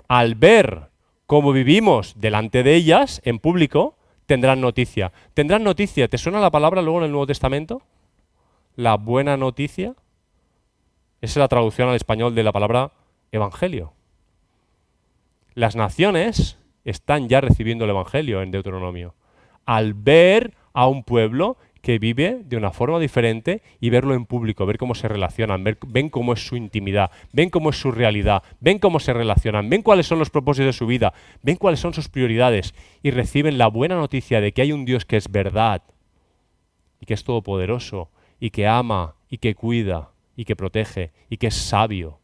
[0.07, 0.91] Al ver
[1.27, 5.13] cómo vivimos delante de ellas en público, tendrán noticia.
[5.35, 6.07] ¿Tendrán noticia?
[6.07, 7.83] ¿Te suena la palabra luego en el Nuevo Testamento?
[8.77, 9.97] La buena noticia.
[11.25, 12.93] Es la traducción al español de la palabra
[13.33, 13.95] evangelio.
[15.55, 19.15] Las naciones están ya recibiendo el evangelio en Deuteronomio.
[19.65, 24.67] Al ver a un pueblo que vive de una forma diferente y verlo en público,
[24.67, 28.79] ver cómo se relacionan, ven cómo es su intimidad, ven cómo es su realidad, ven
[28.79, 32.11] cómo se relacionan, ven cuáles son los propósitos de su vida, ven cuáles son sus
[32.11, 35.85] prioridades y reciben la buena noticia de que hay un Dios que es verdad
[37.01, 41.49] y que es todopoderoso y que ama y que cuida y que protege y que
[41.49, 42.21] es sabio.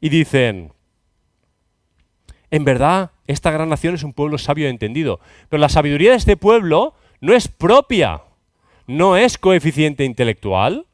[0.00, 0.72] Y dicen,
[2.50, 6.16] en verdad, esta gran nación es un pueblo sabio y entendido, pero la sabiduría de
[6.16, 8.22] este pueblo no es propia
[8.86, 10.86] no es coeficiente intelectual,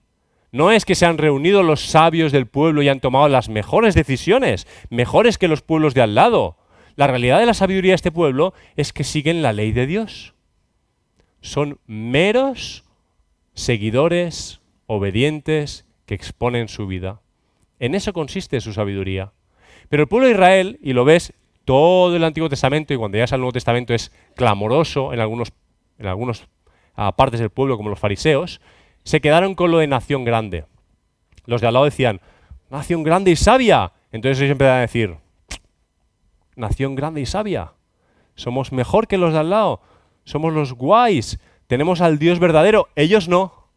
[0.53, 3.95] no es que se han reunido los sabios del pueblo y han tomado las mejores
[3.95, 6.57] decisiones, mejores que los pueblos de al lado.
[6.97, 10.35] La realidad de la sabiduría de este pueblo es que siguen la ley de Dios.
[11.41, 12.85] Son meros
[13.55, 17.21] seguidores obedientes que exponen su vida.
[17.79, 19.33] En eso consiste su sabiduría.
[19.91, 21.35] Pero el pueblo de Israel, y lo ves
[21.67, 25.53] todo el Antiguo Testamento, y cuando llegas al Nuevo Testamento es clamoroso en algunos,
[25.99, 26.49] en algunos
[26.95, 28.63] a partes del pueblo como los fariseos,
[29.05, 30.65] se quedaron con lo de nación grande.
[31.45, 32.23] Los de al lado decían,
[32.71, 33.93] nación grande y sabia.
[34.11, 35.17] Entonces ellos empezaron a decir,
[36.57, 37.75] nación grande y sabia.
[38.35, 39.83] Somos mejor que los de al lado.
[40.25, 41.39] Somos los guays.
[41.67, 42.89] Tenemos al Dios verdadero.
[42.97, 43.68] Ellos no.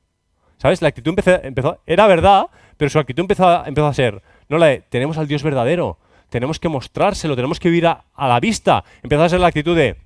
[0.61, 0.79] ¿Sabes?
[0.83, 2.45] La actitud empezó, era verdad,
[2.77, 5.97] pero su actitud empezó, empezó a ser, no la de, tenemos al Dios verdadero.
[6.29, 8.83] Tenemos que mostrárselo, tenemos que vivir a, a la vista.
[9.01, 9.97] Empezó a ser la actitud de,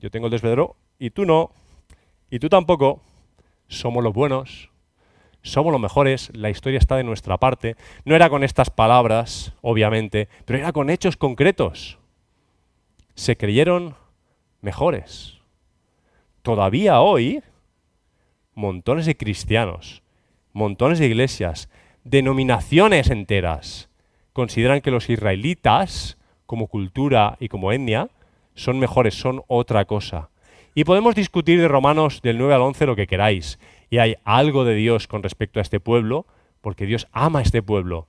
[0.00, 1.50] yo tengo el Dios verdadero y tú no
[2.30, 3.02] y tú tampoco,
[3.68, 4.70] somos los buenos,
[5.42, 7.76] somos los mejores, la historia está de nuestra parte.
[8.06, 11.98] No era con estas palabras, obviamente, pero era con hechos concretos.
[13.14, 13.96] Se creyeron
[14.62, 15.40] mejores.
[16.40, 17.42] Todavía hoy,
[18.54, 20.02] montones de cristianos,
[20.52, 21.68] montones de iglesias,
[22.04, 23.88] denominaciones enteras,
[24.32, 28.10] consideran que los israelitas, como cultura y como etnia,
[28.54, 30.30] son mejores, son otra cosa.
[30.74, 33.58] Y podemos discutir de Romanos del 9 al 11 lo que queráis.
[33.90, 36.26] Y hay algo de Dios con respecto a este pueblo,
[36.60, 38.08] porque Dios ama a este pueblo,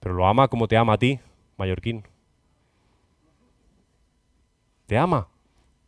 [0.00, 1.20] pero lo ama como te ama a ti,
[1.58, 2.04] mallorquín.
[4.86, 5.28] Te ama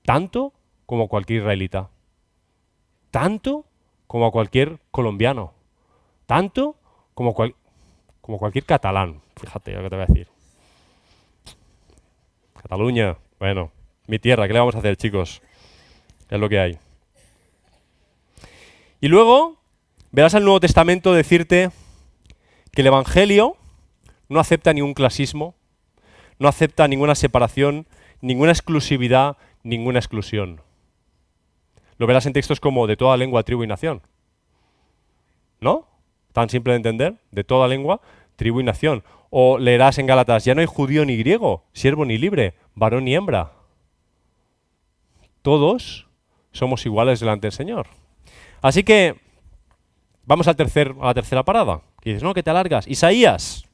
[0.05, 0.53] tanto
[0.85, 1.89] como cualquier israelita,
[3.11, 3.65] tanto
[4.11, 5.53] como a cualquier colombiano,
[6.27, 6.75] tanto
[7.15, 9.21] como, como cualquier catalán.
[9.37, 10.27] Fíjate lo que te voy a decir.
[12.61, 13.71] Cataluña, bueno,
[14.09, 15.41] mi tierra, ¿qué le vamos a hacer, chicos?
[16.29, 16.79] es lo que hay.
[19.01, 19.59] Y luego
[20.11, 21.71] verás al Nuevo Testamento decirte
[22.73, 23.57] que el Evangelio
[24.29, 25.55] no acepta ningún clasismo,
[26.41, 27.87] no acepta ninguna separación,
[28.21, 30.63] ninguna exclusividad, ninguna exclusión.
[32.01, 34.01] Lo verás en textos como de toda lengua, tribu y nación.
[35.61, 35.87] ¿No?
[36.33, 38.01] Tan simple de entender, de toda lengua,
[38.37, 39.05] tribu y nación.
[39.29, 43.15] O leerás en Gálatas, ya no hay judío ni griego, siervo ni libre, varón ni
[43.15, 43.53] hembra.
[45.43, 46.09] Todos
[46.53, 47.87] somos iguales delante del Señor.
[48.63, 49.21] Así que
[50.25, 51.83] vamos a la tercera parada.
[52.03, 52.89] Y dices, no, que te alargas.
[52.89, 53.69] Isaías.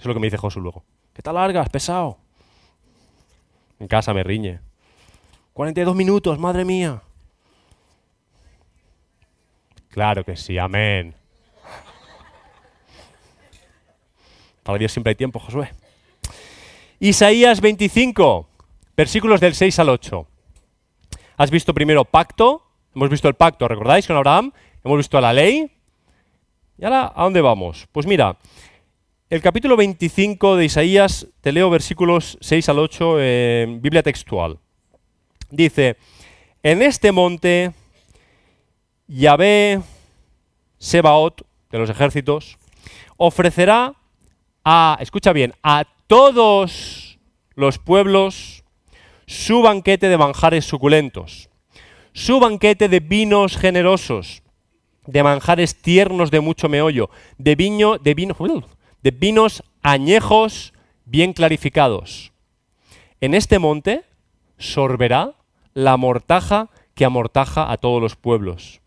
[0.00, 0.82] Es lo que me dice Josué luego.
[1.12, 2.16] Que te alargas, pesado.
[3.78, 4.60] En casa me riñe.
[5.56, 7.00] 42 minutos, madre mía.
[9.88, 11.14] Claro que sí, amén.
[14.62, 15.72] Para Dios siempre hay tiempo, Josué.
[17.00, 18.46] Isaías 25,
[18.98, 20.26] versículos del 6 al 8.
[21.38, 22.62] Has visto primero pacto,
[22.94, 24.52] hemos visto el pacto, ¿recordáis con Abraham?
[24.84, 25.70] Hemos visto la ley.
[26.76, 27.88] ¿Y ahora a dónde vamos?
[27.92, 28.36] Pues mira,
[29.30, 34.58] el capítulo 25 de Isaías, te leo versículos 6 al 8 en Biblia textual.
[35.50, 35.96] Dice,
[36.62, 37.72] en este monte
[39.06, 39.80] Yahvé
[40.78, 42.58] Sebaot, de los ejércitos,
[43.16, 43.94] ofrecerá
[44.64, 47.18] a, escucha bien, a todos
[47.54, 48.64] los pueblos
[49.26, 51.50] su banquete de manjares suculentos,
[52.12, 54.42] su banquete de vinos generosos,
[55.06, 58.36] de manjares tiernos de mucho meollo, de viño, de vino,
[59.02, 60.72] de vinos añejos
[61.04, 62.32] bien clarificados.
[63.20, 64.05] En este monte
[64.58, 65.34] sorberá
[65.74, 68.80] la mortaja que amortaja a todos los pueblos,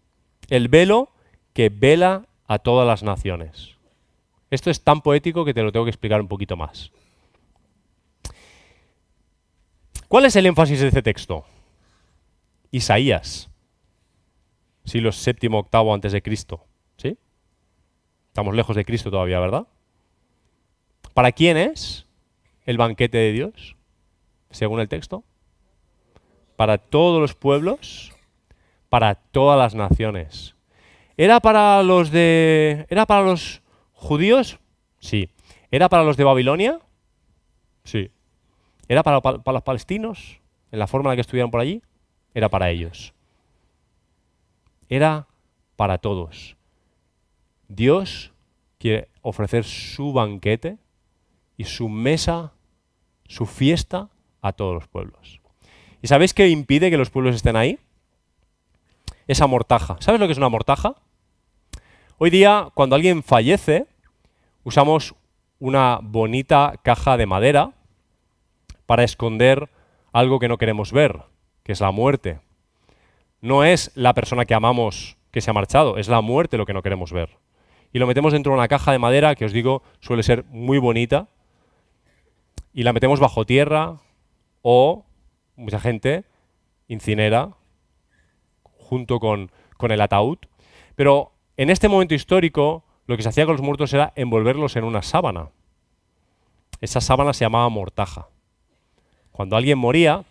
[0.49, 1.11] el velo
[1.53, 3.75] que vela a todas las naciones.
[4.49, 6.91] Esto es tan poético que te lo tengo que explicar un poquito más.
[10.07, 11.45] ¿Cuál es el énfasis de este texto?
[12.71, 13.49] Isaías,
[14.85, 16.65] siglo séptimo, octavo antes de Cristo.
[16.97, 17.15] ¿Sí?
[18.27, 19.67] Estamos lejos de Cristo todavía, ¿verdad?
[21.13, 22.07] ¿Para quién es
[22.65, 23.75] el banquete de Dios?
[24.49, 25.23] Según el texto.
[26.59, 28.11] Para todos los pueblos,
[28.89, 30.55] para todas las naciones.
[31.15, 32.85] ¿Era para los de.
[32.89, 33.61] ¿Era para los
[33.93, 34.59] judíos?
[34.99, 35.29] Sí.
[35.71, 36.81] ¿Era para los de Babilonia?
[37.85, 38.11] Sí.
[38.89, 40.41] ¿Era para, los palestinos?
[40.69, 41.81] ¿En la forma en la que estuvieron por allí?
[42.33, 43.13] Era para ellos.
[44.89, 45.27] Era
[45.77, 46.57] para todos.
[47.69, 48.33] Dios
[48.79, 50.77] quiere ofrecer su banquete
[51.55, 52.51] y su mesa,
[53.29, 54.09] su fiesta
[54.41, 55.38] a todos los pueblos.
[56.01, 57.79] ¿Y sabéis qué impide que los pueblos estén ahí?
[59.27, 59.97] Esa mortaja.
[59.99, 60.95] ¿Sabes lo que es una mortaja?
[62.17, 63.85] Hoy día, cuando alguien fallece,
[64.63, 65.15] usamos
[65.59, 67.71] una bonita caja de madera
[68.85, 69.69] para esconder
[70.13, 71.21] algo que no queremos ver,
[71.63, 72.39] que es la muerte.
[73.41, 76.73] No es la persona que amamos que se ha marchado, es la muerte lo que
[76.73, 77.37] no queremos ver.
[77.91, 80.77] Y lo metemos dentro de una caja de madera que os digo suele ser muy
[80.77, 81.27] bonita,
[82.73, 83.99] y la metemos bajo tierra
[84.61, 85.05] o
[85.59, 86.23] mucha gente
[86.87, 87.55] incinera
[88.63, 90.39] junto con, el ataúd.
[90.95, 94.83] Pero en este momento histórico lo que se hacía con los muertos era envolverlos en
[94.83, 95.49] una sábana.
[96.81, 98.29] Esa sábana se llamaba mortaja.
[99.31, 100.23] Cuando alguien moría,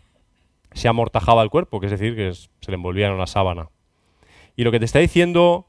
[0.73, 3.71] se amortajaba el cuerpo, que es decir, que se le envolvía en una sábana.
[4.57, 5.67] Y lo que te está diciendo,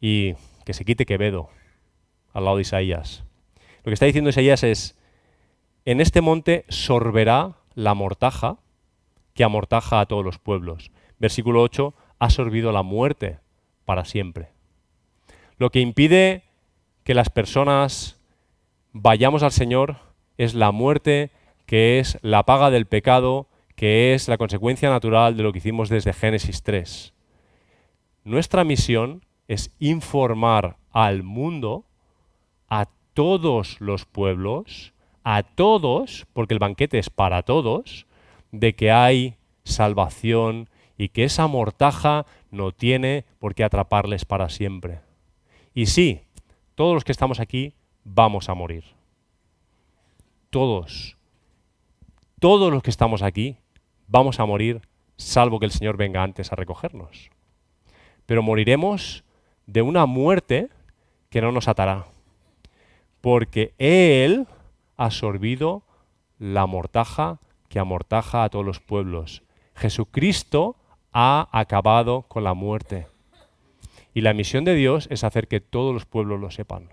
[0.00, 1.48] y que se quite Quevedo
[2.32, 3.24] al lado de Isaías,
[3.84, 4.96] lo que está diciendo Isaías es,
[5.84, 8.58] en este monte sorberá la mortaja
[9.34, 10.90] que amortaja a todos los pueblos.
[11.18, 13.38] Versículo 8, ha sorbido la muerte
[13.84, 14.50] para siempre.
[15.58, 16.44] Lo que impide
[17.04, 18.20] que las personas
[18.92, 19.96] vayamos al Señor
[20.38, 21.30] es la muerte,
[21.66, 25.88] que es la paga del pecado, que es la consecuencia natural de lo que hicimos
[25.88, 27.12] desde Génesis 3.
[28.24, 31.84] Nuestra misión es informar al mundo,
[32.68, 34.92] a todos los pueblos,
[35.24, 38.06] a todos, porque el banquete es para todos,
[38.52, 45.00] de que hay salvación y que esa mortaja no tiene por qué atraparles para siempre.
[45.74, 46.22] Y sí,
[46.74, 48.84] todos los que estamos aquí vamos a morir.
[50.50, 51.16] Todos.
[52.38, 53.56] Todos los que estamos aquí
[54.06, 54.82] vamos a morir,
[55.16, 57.30] salvo que el Señor venga antes a recogernos.
[58.26, 59.24] Pero moriremos
[59.66, 60.68] de una muerte
[61.30, 62.06] que no nos atará.
[63.20, 64.46] Porque Él
[64.96, 65.82] ha sorbido
[66.38, 67.38] la mortaja
[67.72, 69.42] que amortaja a todos los pueblos.
[69.74, 70.76] Jesucristo
[71.10, 73.06] ha acabado con la muerte.
[74.12, 76.90] Y la misión de Dios es hacer que todos los pueblos lo sepan.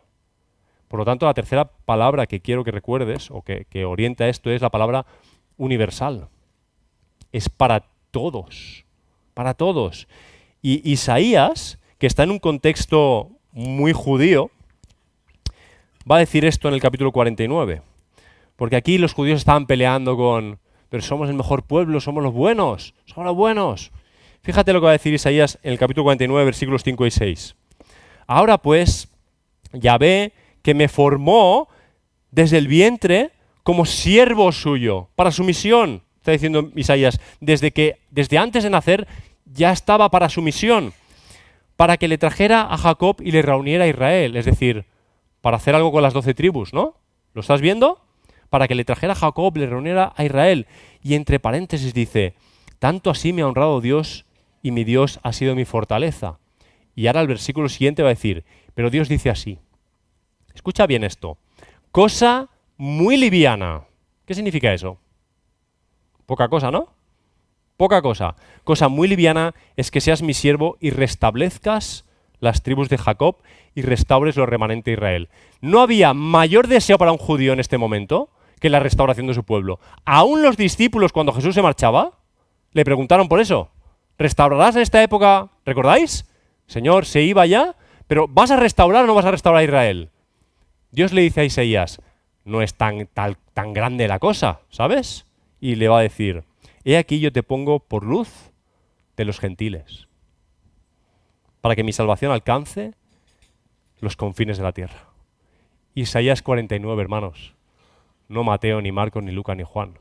[0.88, 4.62] Por lo tanto, la tercera palabra que quiero que recuerdes o que, orienta esto es
[4.62, 5.06] la palabra
[5.58, 6.30] universal.
[7.34, 8.86] Es para todos,
[9.34, 10.08] para todos.
[10.62, 14.50] Y Isaías, que está en un contexto muy judío,
[16.10, 17.82] va a decir esto en el capítulo 49.
[18.56, 20.58] Porque aquí los judíos estaban peleando con,
[20.90, 23.92] pero somos el mejor pueblo, somos los buenos, somos los buenos.
[24.42, 27.56] Fíjate lo que va a decir Isaías en el capítulo 49, versículos 5 y 6.
[28.28, 29.10] Ahora pues,
[29.74, 31.70] ya ve que me formó
[32.32, 33.32] desde el vientre
[33.64, 39.08] como siervo suyo, para su misión, está diciendo Isaías, desde que desde antes de nacer
[39.46, 40.94] ya estaba para su misión,
[41.76, 44.86] para que le trajera a Jacob y le reuniera a Israel, es decir,
[45.42, 46.96] para hacer algo con las doce tribus, ¿no?
[47.34, 48.02] ¿Lo estás viendo?
[48.50, 50.68] Para que le trajera a Jacob, le reuniera a Israel.
[51.04, 52.34] Y entre paréntesis dice,
[52.80, 54.26] tanto así me ha honrado Dios
[54.62, 56.40] y mi Dios ha sido mi fortaleza.
[56.96, 58.44] Y ahora el versículo siguiente va a decir,
[58.74, 59.60] pero Dios dice así.
[60.54, 61.38] Escucha bien esto.
[61.92, 63.84] Cosa muy liviana.
[64.26, 64.98] ¿Qué significa eso?
[66.26, 66.90] Poca cosa, ¿no?
[67.78, 68.36] Poca cosa.
[68.64, 72.06] Cosa muy liviana es que seas mi siervo y restablezcas
[72.40, 73.38] las tribus de Jacob
[73.76, 75.30] y restaures lo remanente de Israel.
[75.62, 78.30] No había mayor deseo para un judío en este momento
[78.60, 79.80] que la restauración de su pueblo.
[80.06, 82.20] Aún los discípulos, cuando Jesús se marchaba,
[82.72, 83.72] le preguntaron por eso.
[84.18, 85.50] ¿Restaurarás en esta época?
[85.66, 86.26] ¿Recordáis?
[86.68, 87.76] Señor, se iba ya,
[88.08, 90.10] pero ¿vas a restaurar o no vas a restaurar a Israel?
[90.92, 92.02] Dios le dice a Isaías,
[92.44, 95.26] no es tan, tan grande la cosa, ¿sabes?
[95.60, 96.44] Y le va a decir,
[96.84, 98.52] he aquí yo te pongo por luz
[99.16, 100.08] de los gentiles.
[101.62, 102.94] para que mi salvación alcance
[104.00, 105.10] los confines de la tierra.
[105.94, 107.54] Isaías 49, hermanos.
[108.30, 110.00] No Mateo, ni Marcos, ni Lucas, ni Juan.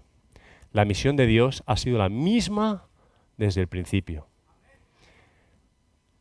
[0.72, 2.84] La misión de Dios ha sido la misma
[3.36, 4.26] desde el principio.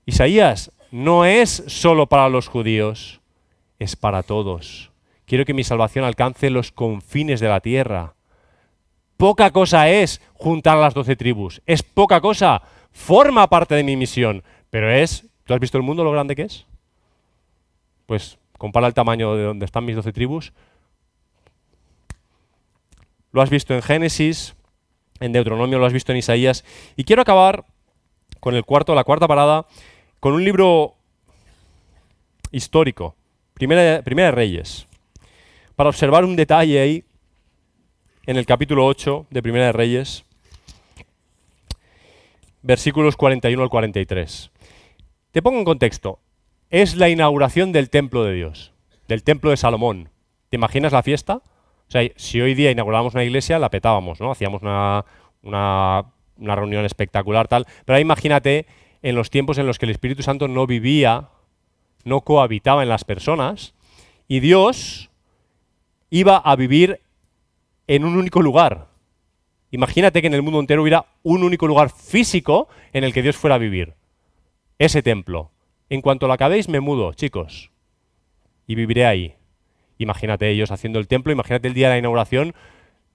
[0.05, 3.19] Isaías no es solo para los judíos,
[3.77, 4.91] es para todos.
[5.25, 8.15] Quiero que mi salvación alcance los confines de la tierra.
[9.17, 11.61] Poca cosa es juntar las doce tribus.
[11.65, 12.61] Es poca cosa.
[12.91, 14.43] Forma parte de mi misión.
[14.69, 16.65] Pero es, ¿tú has visto el mundo lo grande que es?
[18.05, 20.53] Pues compara el tamaño de donde están mis doce tribus.
[23.37, 24.55] Lo has visto en Génesis,
[25.19, 26.65] en Deuteronomio, lo has visto en Isaías.
[26.95, 27.65] Y quiero acabar
[28.39, 29.67] con el cuarto, la cuarta parada,
[30.19, 30.95] con un libro
[32.49, 33.15] histórico,
[33.53, 34.87] Primera, de Reyes,
[35.75, 37.03] para observar un detalle ahí
[38.25, 40.23] en el capítulo 8 de Primera de Reyes,
[42.63, 44.49] versículos 41 al 43.
[45.31, 46.17] Te pongo en contexto.
[46.71, 48.73] Es la inauguración del templo de Dios,
[49.07, 50.09] del templo de Salomón.
[50.49, 51.43] ¿Te imaginas la fiesta?
[51.87, 54.31] O sea, si hoy día inaugurábamos una iglesia, la petábamos, ¿no?
[54.31, 55.05] Hacíamos una,
[55.41, 56.05] una,
[56.37, 57.65] una reunión espectacular, tal.
[57.85, 58.65] Pero ahora imagínate
[59.01, 61.29] en los tiempos en los que el Espíritu Santo no vivía,
[62.03, 63.73] no cohabitaba en las personas,
[64.27, 65.09] y Dios
[66.09, 67.01] iba a vivir
[67.87, 68.87] en un único lugar.
[69.71, 73.37] Imagínate que en el mundo entero hubiera un único lugar físico en el que Dios
[73.37, 73.93] fuera a vivir.
[74.77, 75.51] Ese templo.
[75.89, 77.71] En cuanto lo acabéis, me mudo, chicos.
[78.65, 79.36] Y viviré ahí.
[79.97, 82.53] Imagínate ellos haciendo el templo, imagínate el día de la inauguración,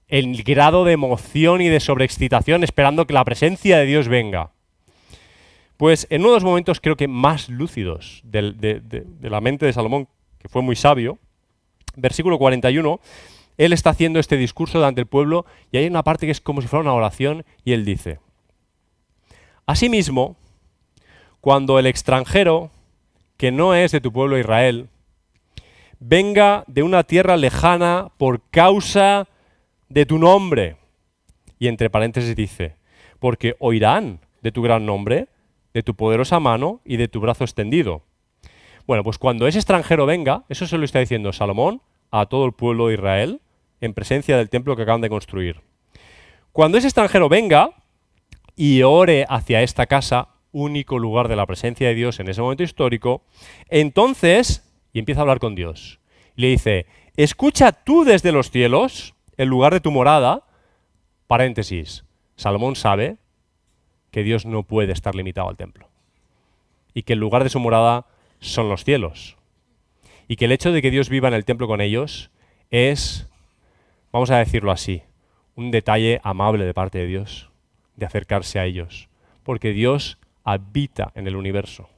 [0.07, 4.51] el grado de emoción y de sobreexcitación esperando que la presencia de Dios venga.
[5.77, 10.07] Pues en uno de los momentos creo que más lúcidos de, la mente de Salomón,
[10.39, 11.17] que fue muy sabio,
[11.95, 12.99] versículo 41,
[13.57, 16.61] él está haciendo este discurso delante del pueblo y hay una parte que es como
[16.61, 18.19] si fuera una oración y él dice,
[19.65, 20.35] Asimismo,
[21.41, 22.71] cuando el extranjero,
[23.37, 24.89] que no es de tu pueblo Israel,
[26.05, 29.27] venga de una tierra lejana por causa
[29.89, 30.77] de tu nombre,
[31.59, 32.75] y entre paréntesis dice,
[33.19, 35.27] porque oirán de tu gran nombre
[35.73, 38.03] de tu poderosa mano y de tu brazo extendido.
[38.85, 41.81] Bueno, pues cuando ese extranjero venga, eso se lo está diciendo Salomón
[42.11, 43.41] a todo el pueblo de Israel
[43.81, 45.61] en presencia del templo que acaban de construir.
[46.51, 47.71] Cuando ese extranjero venga
[48.55, 52.63] y ore hacia esta casa, único lugar de la presencia de Dios en ese momento
[52.63, 53.23] histórico,
[53.69, 54.62] entonces,
[54.93, 55.99] y empieza a hablar con Dios,
[56.35, 56.85] le dice,
[57.17, 60.43] escucha tú desde los cielos, el lugar de tu morada,
[61.27, 63.17] paréntesis, Salomón sabe
[64.11, 65.89] que Dios no puede estar limitado al templo.
[66.93, 68.05] Y que el lugar de su morada
[68.39, 69.37] son los cielos.
[70.27, 72.29] Y que el hecho de que Dios viva en el templo con ellos
[72.69, 73.27] es,
[74.11, 75.01] vamos a decirlo así,
[75.55, 77.49] un detalle amable de parte de Dios,
[77.95, 79.09] de acercarse a ellos.
[79.43, 81.89] Porque Dios habita en el universo,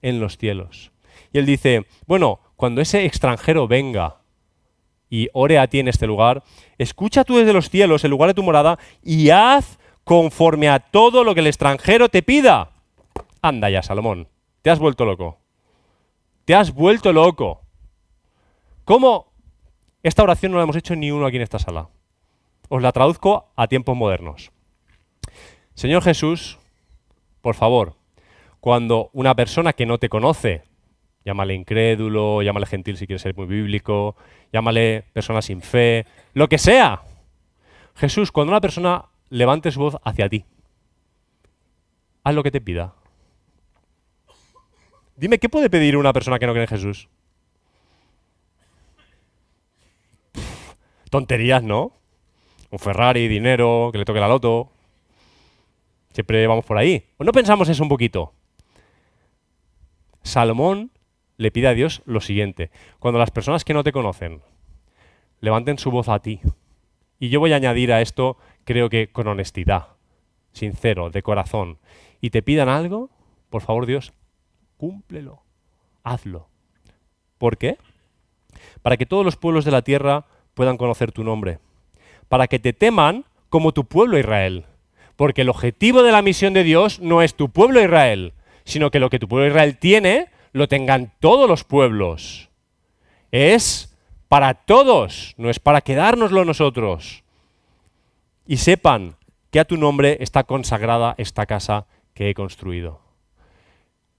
[0.00, 0.92] en los cielos.
[1.32, 4.16] Y él dice, bueno, cuando ese extranjero venga
[5.10, 6.42] y ore a ti en este lugar,
[6.76, 11.24] escucha tú desde los cielos el lugar de tu morada y haz conforme a todo
[11.24, 12.70] lo que el extranjero te pida.
[13.42, 14.28] Anda ya, Salomón,
[14.62, 15.38] te has vuelto loco.
[16.44, 17.62] Te has vuelto loco.
[18.84, 19.32] ¿Cómo?
[20.02, 21.88] Esta oración no la hemos hecho ni uno aquí en esta sala.
[22.68, 24.50] Os la traduzco a tiempos modernos.
[25.74, 26.58] Señor Jesús,
[27.40, 27.94] por favor,
[28.60, 30.62] cuando una persona que no te conoce,
[31.28, 34.16] llámale incrédulo, llámale gentil si quieres ser muy bíblico,
[34.50, 37.02] llámale persona sin fe, lo que sea.
[37.96, 40.46] Jesús, cuando una persona levante su voz hacia ti.
[42.24, 42.94] Haz lo que te pida.
[45.16, 47.10] Dime, ¿qué puede pedir una persona que no cree en Jesús?
[51.10, 51.92] tonterías, ¿no?
[52.70, 54.70] Un Ferrari, dinero, que le toque la loto.
[56.12, 57.04] Siempre vamos por ahí.
[57.16, 58.32] ¿O no pensamos eso un poquito?
[60.22, 60.90] Salomón
[61.38, 62.70] le pide a Dios lo siguiente.
[62.98, 64.42] Cuando las personas que no te conocen
[65.40, 66.40] levanten su voz a ti,
[67.18, 69.88] y yo voy a añadir a esto creo que con honestidad,
[70.52, 71.78] sincero, de corazón,
[72.20, 73.08] y te pidan algo,
[73.48, 74.12] por favor Dios,
[74.76, 75.42] cúmplelo,
[76.02, 76.48] hazlo.
[77.38, 77.78] ¿Por qué?
[78.82, 81.60] Para que todos los pueblos de la tierra puedan conocer tu nombre,
[82.28, 84.66] para que te teman como tu pueblo Israel,
[85.14, 88.34] porque el objetivo de la misión de Dios no es tu pueblo Israel,
[88.64, 92.50] sino que lo que tu pueblo Israel tiene, lo tengan todos los pueblos.
[93.30, 93.96] Es
[94.28, 97.24] para todos, no es para quedárnoslo nosotros
[98.46, 99.16] y sepan
[99.50, 103.00] que a tu nombre está consagrada esta casa que he construido.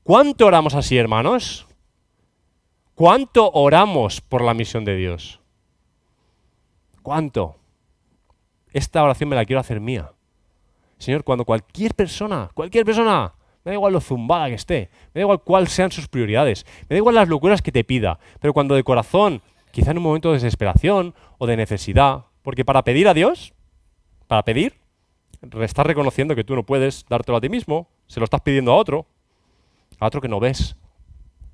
[0.03, 1.67] ¿Cuánto oramos así, hermanos?
[2.95, 5.39] ¿Cuánto oramos por la misión de Dios?
[7.03, 7.57] ¿Cuánto?
[8.73, 10.11] Esta oración me la quiero hacer mía.
[10.97, 13.33] Señor, cuando cualquier persona, cualquier persona
[13.63, 14.89] Me da igual lo zumbada que esté.
[15.13, 16.65] Me da igual cuáles sean sus prioridades.
[16.83, 18.19] Me da igual las locuras que te pida.
[18.39, 19.41] Pero cuando de corazón,
[19.71, 23.53] quizá en un momento de desesperación o de necesidad, porque para pedir a Dios,
[24.27, 24.79] para pedir,
[25.61, 28.75] estás reconociendo que tú no puedes dártelo a ti mismo, se lo estás pidiendo a
[28.75, 29.05] otro,
[29.99, 30.75] a otro que no ves.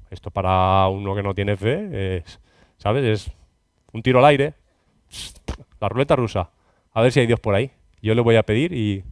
[0.09, 2.39] Esto para uno que no tiene fe es,
[2.77, 3.03] ¿sabes?
[3.03, 3.31] Es
[3.91, 4.53] un tiro al aire,
[5.79, 6.51] la ruleta rusa.
[6.93, 7.71] A ver si hay Dios por ahí.
[8.01, 9.03] Yo le voy a pedir y...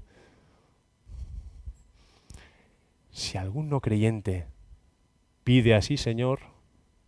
[3.13, 4.47] Si algún no creyente
[5.43, 6.39] pide así, Señor,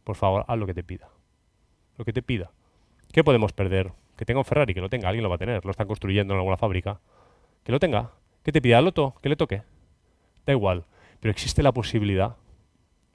[0.03, 1.10] por favor, haz lo que te pida.
[1.97, 2.51] Lo que te pida.
[3.12, 3.91] ¿Qué podemos perder?
[4.16, 6.36] Que tenga un Ferrari, que lo tenga, alguien lo va a tener, lo están construyendo
[6.36, 6.99] en alguna fábrica.
[7.64, 8.12] Que lo tenga,
[8.43, 9.64] que te pida el loto, que le toque.
[10.45, 10.86] Da igual.
[11.20, 12.36] Pero existe la posibilidad,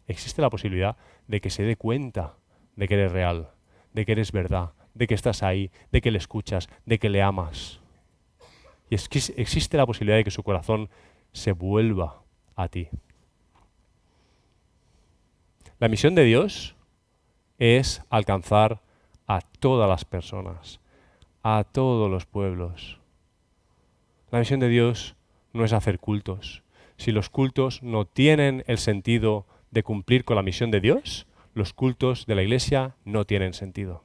[0.08, 0.96] existe la posibilidad
[1.28, 2.34] de que se dé cuenta
[2.74, 3.50] de que eres real,
[3.92, 7.22] de que eres verdad, de que estás ahí, de que le escuchas, de que le
[7.22, 7.80] amas.
[8.88, 10.90] Y existe la posibilidad de que su corazón
[11.32, 12.24] se vuelva
[12.62, 12.88] a ti.
[15.78, 16.76] La misión de Dios
[17.58, 18.82] es alcanzar
[19.26, 20.80] a todas las personas,
[21.42, 22.98] a todos los pueblos.
[24.30, 25.16] La misión de Dios
[25.52, 26.62] no es hacer cultos.
[26.96, 31.72] Si los cultos no tienen el sentido de cumplir con la misión de Dios, los
[31.72, 34.04] cultos de la iglesia no tienen sentido.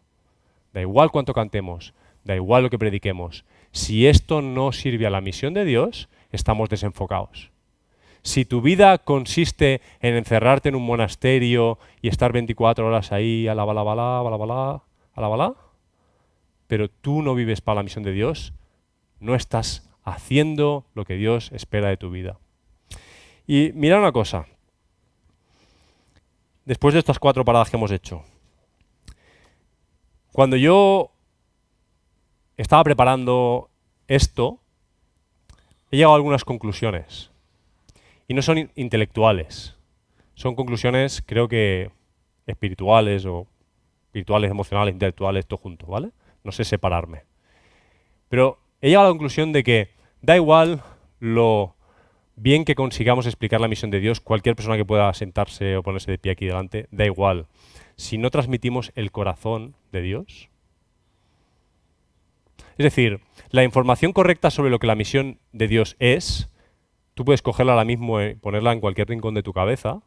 [0.74, 1.93] Da igual cuánto cantemos,
[2.24, 3.43] da igual lo que prediquemos.
[3.72, 7.51] Si esto no sirve a la misión de Dios, estamos desenfocados.
[8.26, 13.54] Si tu vida consiste en encerrarte en un monasterio y estar 24 horas ahí, a
[13.54, 13.84] la bala
[15.16, 15.56] la
[16.66, 18.52] pero tú no vives para la misión de Dios,
[19.20, 22.40] no estás haciendo lo que Dios espera de tu vida.
[23.46, 24.48] Y mira una cosa,
[26.66, 28.24] después de estas cuatro paradas que hemos hecho,
[30.32, 31.12] cuando yo
[32.58, 33.70] estaba preparando
[34.08, 34.60] esto,
[35.92, 37.30] he llegado a algunas conclusiones.
[38.28, 39.76] Y no son intelectuales.
[40.34, 41.92] Son conclusiones, creo que
[42.48, 43.48] espirituales o
[44.08, 46.12] espirituales, emocionales, intelectuales, todo junto, ¿vale?
[46.44, 47.24] No sé separarme.
[48.30, 49.90] Pero he llegado a la conclusión de que
[50.22, 50.82] da igual
[51.20, 51.76] lo
[52.36, 56.12] bien que consigamos explicar la misión de Dios, cualquier persona que pueda sentarse o ponerse
[56.12, 57.48] de pie aquí delante, da igual
[57.96, 60.50] si no transmitimos el corazón de Dios?
[62.78, 63.22] Es decir,
[63.52, 66.50] la información correcta sobre lo que la misión de Dios es,
[67.16, 70.01] tú puedes cogerla ahora mismo y ponerla en cualquier rincón de tu cabeza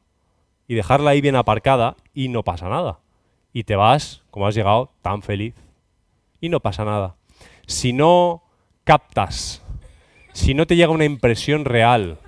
[0.68, 3.00] y dejarla ahí bien aparcada y no pasa nada.
[3.52, 5.54] Y te vas, como has llegado, tan feliz.
[6.40, 7.16] Y no pasa nada.
[7.66, 8.44] Si no
[8.84, 9.64] captas,
[10.32, 12.18] si no te llega una impresión real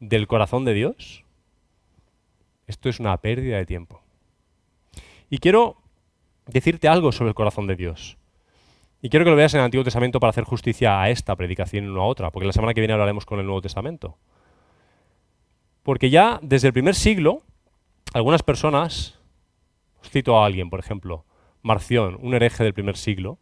[0.00, 1.24] del corazón de Dios,
[2.66, 4.00] esto es una pérdida de tiempo.
[5.28, 5.76] Y quiero
[6.46, 8.16] decirte algo sobre el corazón de Dios.
[9.02, 11.84] Y quiero que lo veas en el Antiguo Testamento para hacer justicia a esta predicación
[11.84, 14.16] y no a otra, porque la semana que viene hablaremos con el Nuevo Testamento.
[15.88, 17.44] Porque ya desde el primer siglo,
[18.12, 19.18] algunas personas,
[20.02, 21.24] os cito a alguien, por ejemplo,
[21.62, 23.38] Marción, un hereje del primer siglo,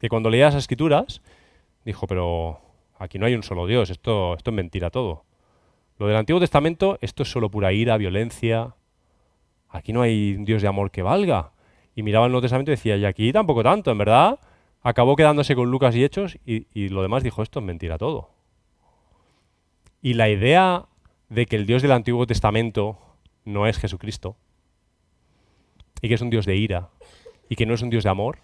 [0.00, 1.20] que cuando leía las escrituras
[1.84, 2.62] dijo, pero
[2.98, 5.26] aquí no hay un solo Dios, esto, esto es mentira todo.
[5.98, 8.74] Lo del Antiguo Testamento, esto es solo pura ira, violencia,
[9.68, 11.52] aquí no hay un Dios de amor que valga.
[11.94, 14.40] Y miraba el Nuevo Testamento y decía, y aquí tampoco tanto, en verdad.
[14.80, 18.30] Acabó quedándose con Lucas y Hechos y, y lo demás dijo, esto es mentira todo.
[20.00, 20.86] Y la idea
[21.32, 22.98] de que el Dios del Antiguo Testamento
[23.46, 24.36] no es Jesucristo,
[26.02, 26.90] y que es un Dios de ira,
[27.48, 28.40] y que no es un Dios de amor,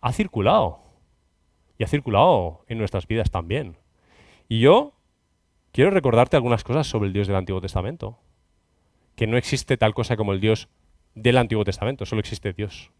[0.00, 0.78] ha circulado.
[1.76, 3.76] Y ha circulado en nuestras vidas también.
[4.48, 4.94] Y yo
[5.72, 8.18] quiero recordarte algunas cosas sobre el Dios del Antiguo Testamento
[9.14, 10.68] que no existe tal cosa como el Dios
[11.14, 12.90] del Antiguo Testamento, solo existe Dios.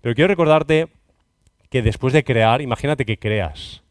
[0.00, 0.88] Pero quiero recordarte
[1.68, 3.83] que después de crear, imagínate que creas,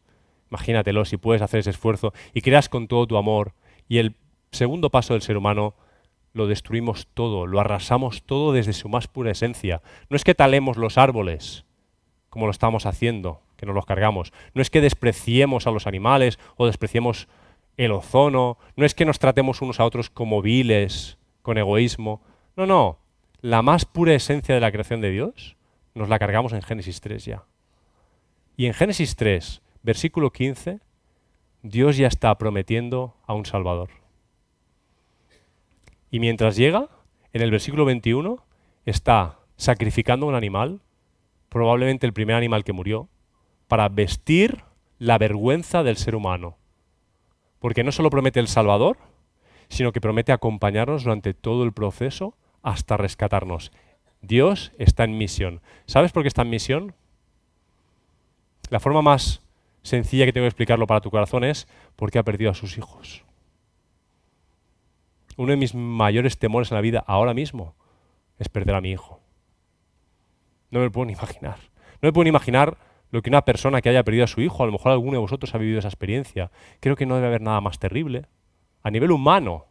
[0.54, 3.54] imagínatelo si puedes hacer ese esfuerzo y creas con todo tu amor
[3.88, 4.14] y el
[4.52, 5.74] segundo paso del ser humano
[6.32, 9.82] lo destruimos todo, lo arrasamos todo desde su más pura esencia.
[10.08, 11.64] No es que talemos los árboles,
[12.28, 14.32] como lo estamos haciendo, que nos los cargamos.
[14.52, 17.28] No es que despreciemos a los animales o despreciemos
[17.76, 22.22] el ozono, no es que nos tratemos unos a otros como viles, con egoísmo.
[22.56, 22.98] No, no.
[23.40, 25.56] La más pura esencia de la creación de Dios
[25.94, 27.44] nos la cargamos en Génesis 3 ya.
[28.56, 30.80] Y en Génesis 3, versículo 15,
[31.62, 33.90] Dios ya está prometiendo a un Salvador.
[36.10, 36.88] Y mientras llega,
[37.32, 38.44] en el versículo 21,
[38.84, 40.80] está sacrificando un animal,
[41.48, 43.08] probablemente el primer animal que murió,
[43.68, 44.64] para vestir
[44.98, 46.56] la vergüenza del ser humano
[47.64, 48.98] porque no solo promete el Salvador,
[49.70, 53.72] sino que promete acompañarnos durante todo el proceso hasta rescatarnos.
[54.20, 55.62] Dios está en misión.
[55.86, 56.94] ¿Sabes por qué está en misión?
[58.68, 59.40] La forma más
[59.84, 63.24] sencilla que tengo que explicarlo para tu corazón es porque ha perdido a sus hijos.
[65.36, 67.74] Uno de mis mayores temores en la vida ahora mismo
[68.38, 69.20] es perder a mi hijo.
[70.70, 71.58] No me lo puedo ni imaginar.
[72.00, 72.78] No me puedo ni imaginar
[73.10, 75.20] lo que una persona que haya perdido a su hijo, a lo mejor alguno de
[75.20, 76.50] vosotros ha vivido esa experiencia.
[76.80, 78.26] Creo que no debe haber nada más terrible.
[78.82, 79.66] A nivel humano,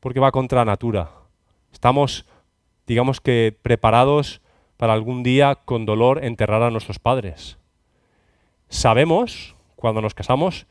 [0.00, 1.10] porque va contra la natura.
[1.72, 2.26] Estamos,
[2.86, 4.40] digamos que, preparados
[4.76, 7.58] para algún día con dolor enterrar a nuestros padres.
[8.68, 10.66] Sabemos, cuando nos casamos,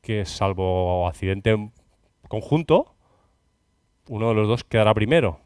[0.00, 1.70] que salvo accidente
[2.28, 2.94] conjunto,
[4.08, 5.40] uno de los dos quedará primero.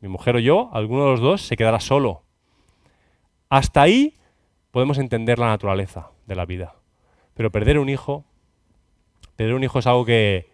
[0.00, 2.24] Mi mujer o yo, alguno de los dos se quedará solo.
[3.48, 4.16] Hasta ahí
[4.70, 6.74] podemos entender la naturaleza de la vida.
[7.34, 8.24] Pero perder un hijo,
[9.36, 10.50] perder un hijo es algo que,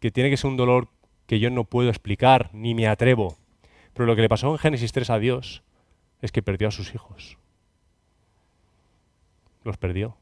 [0.00, 0.88] que tiene que ser un dolor
[1.26, 3.36] que yo no puedo explicar ni me atrevo.
[3.92, 5.62] Pero lo que le pasó en Génesis 3 a Dios
[6.20, 7.38] es que perdió a sus hijos.
[9.64, 10.16] Los perdió.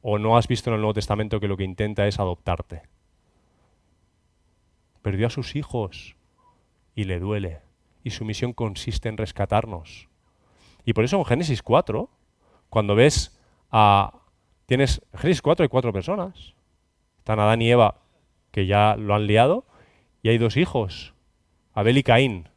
[0.00, 2.82] O no has visto en el Nuevo Testamento que lo que intenta es adoptarte.
[5.02, 6.16] Perdió a sus hijos
[6.94, 7.60] y le duele.
[8.04, 10.08] Y su misión consiste en rescatarnos.
[10.84, 12.08] Y por eso en Génesis 4,
[12.70, 13.38] cuando ves
[13.70, 14.14] a...
[14.66, 16.54] Tienes, en Génesis 4 hay cuatro personas.
[17.18, 18.00] Están Adán y Eva,
[18.50, 19.66] que ya lo han liado,
[20.22, 21.14] y hay dos hijos,
[21.74, 22.48] Abel y Caín.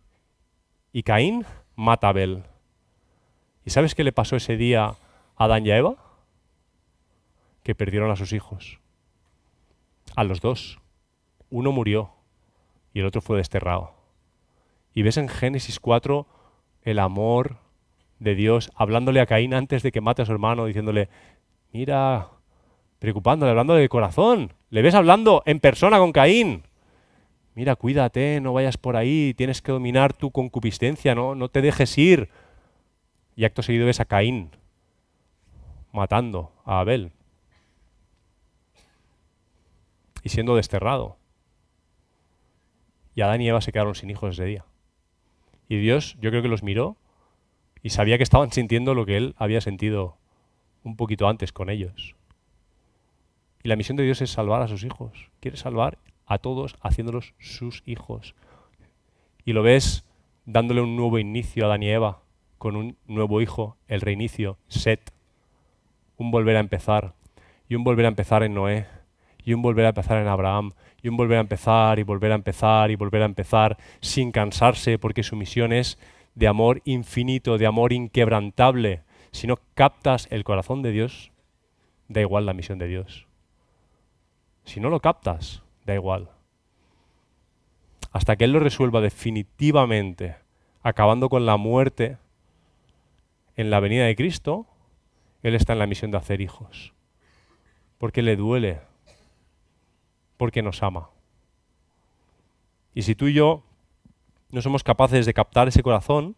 [0.93, 1.45] Y Caín
[1.75, 2.43] mata a Abel.
[3.65, 4.95] ¿Y sabes qué le pasó ese día a
[5.37, 5.95] Adán y a Eva?
[7.63, 8.79] Que perdieron a sus hijos.
[10.15, 10.79] A los dos.
[11.49, 12.11] Uno murió
[12.93, 13.93] y el otro fue desterrado.
[14.93, 16.25] Y ves en Génesis 4
[16.83, 17.57] el amor
[18.19, 21.09] de Dios hablándole a Caín antes de que mate a su hermano, diciéndole,
[21.71, 22.29] mira,
[22.99, 24.53] preocupándole, hablándole de corazón.
[24.69, 26.63] Le ves hablando en persona con Caín.
[27.55, 31.97] Mira, cuídate, no vayas por ahí, tienes que dominar tu concupiscencia, no, no te dejes
[31.97, 32.29] ir.
[33.35, 34.51] Y acto seguido ves a Caín
[35.91, 37.11] matando a Abel
[40.23, 41.17] y siendo desterrado.
[43.15, 44.65] Y Adán y Eva se quedaron sin hijos ese día.
[45.67, 46.97] Y Dios, yo creo que los miró
[47.83, 50.17] y sabía que estaban sintiendo lo que él había sentido
[50.83, 52.15] un poquito antes con ellos.
[53.63, 55.29] Y la misión de Dios es salvar a sus hijos.
[55.39, 58.35] Quiere salvar a todos haciéndolos sus hijos.
[59.45, 60.05] Y lo ves
[60.45, 62.21] dándole un nuevo inicio a Adán y Eva
[62.61, 65.11] con un nuevo hijo, el reinicio, Set.
[66.15, 67.15] Un volver a empezar.
[67.67, 68.85] Y un volver a empezar en Noé.
[69.43, 72.35] Y un volver a empezar en Abraham y un volver a empezar y volver a
[72.35, 75.97] empezar y volver a empezar sin cansarse porque su misión es
[76.35, 79.01] de amor infinito, de amor inquebrantable.
[79.31, 81.31] Si no captas el corazón de Dios,
[82.09, 83.25] da igual la misión de Dios.
[84.65, 86.29] Si no lo captas, da igual.
[88.11, 90.35] Hasta que Él lo resuelva definitivamente,
[90.83, 92.17] acabando con la muerte
[93.55, 94.67] en la venida de Cristo,
[95.43, 96.93] Él está en la misión de hacer hijos.
[97.97, 98.79] Porque le duele
[100.37, 101.11] porque nos ama.
[102.95, 103.63] Y si tú y yo
[104.49, 106.35] no somos capaces de captar ese corazón,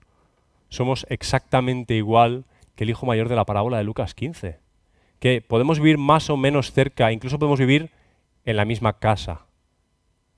[0.67, 2.43] somos exactamente igual
[2.75, 4.59] que el hijo mayor de la parábola de Lucas 15.
[5.19, 7.91] Que podemos vivir más o menos cerca, incluso podemos vivir
[8.43, 9.45] en la misma casa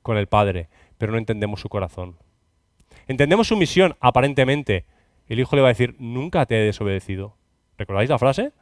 [0.04, 0.70] con el Padre,
[1.00, 2.18] pero no entendemos su corazón.
[3.08, 4.86] Entendemos su misión, aparentemente.
[5.28, 7.36] El hijo le va a decir, nunca te he desobedecido.
[7.78, 8.54] ¿Recordáis la frase?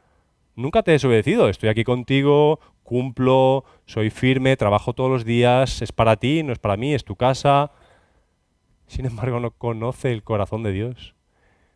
[0.56, 5.90] Nunca te he desobedecido, estoy aquí contigo, cumplo, soy firme, trabajo todos los días, es
[5.90, 7.72] para ti, no es para mí, es tu casa.
[8.86, 11.14] Sin embargo, no conoce el corazón de Dios.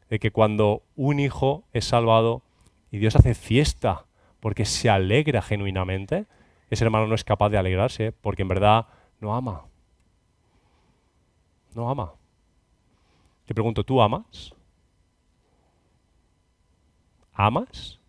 [0.08, 2.42] De que cuando un hijo es salvado
[2.90, 4.06] y Dios hace fiesta
[4.40, 6.26] porque se alegra genuinamente,
[6.70, 8.86] ese hermano no es capaz de alegrarse porque en verdad
[9.20, 9.64] no ama.
[11.74, 12.12] No ama.
[13.46, 14.54] Te pregunto, ¿tú amas?
[17.40, 18.00] ¿Amas?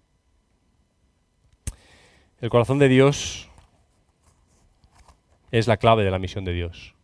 [2.42, 3.48] El corazón de Dios
[5.52, 6.96] es la clave de la misión de Dios.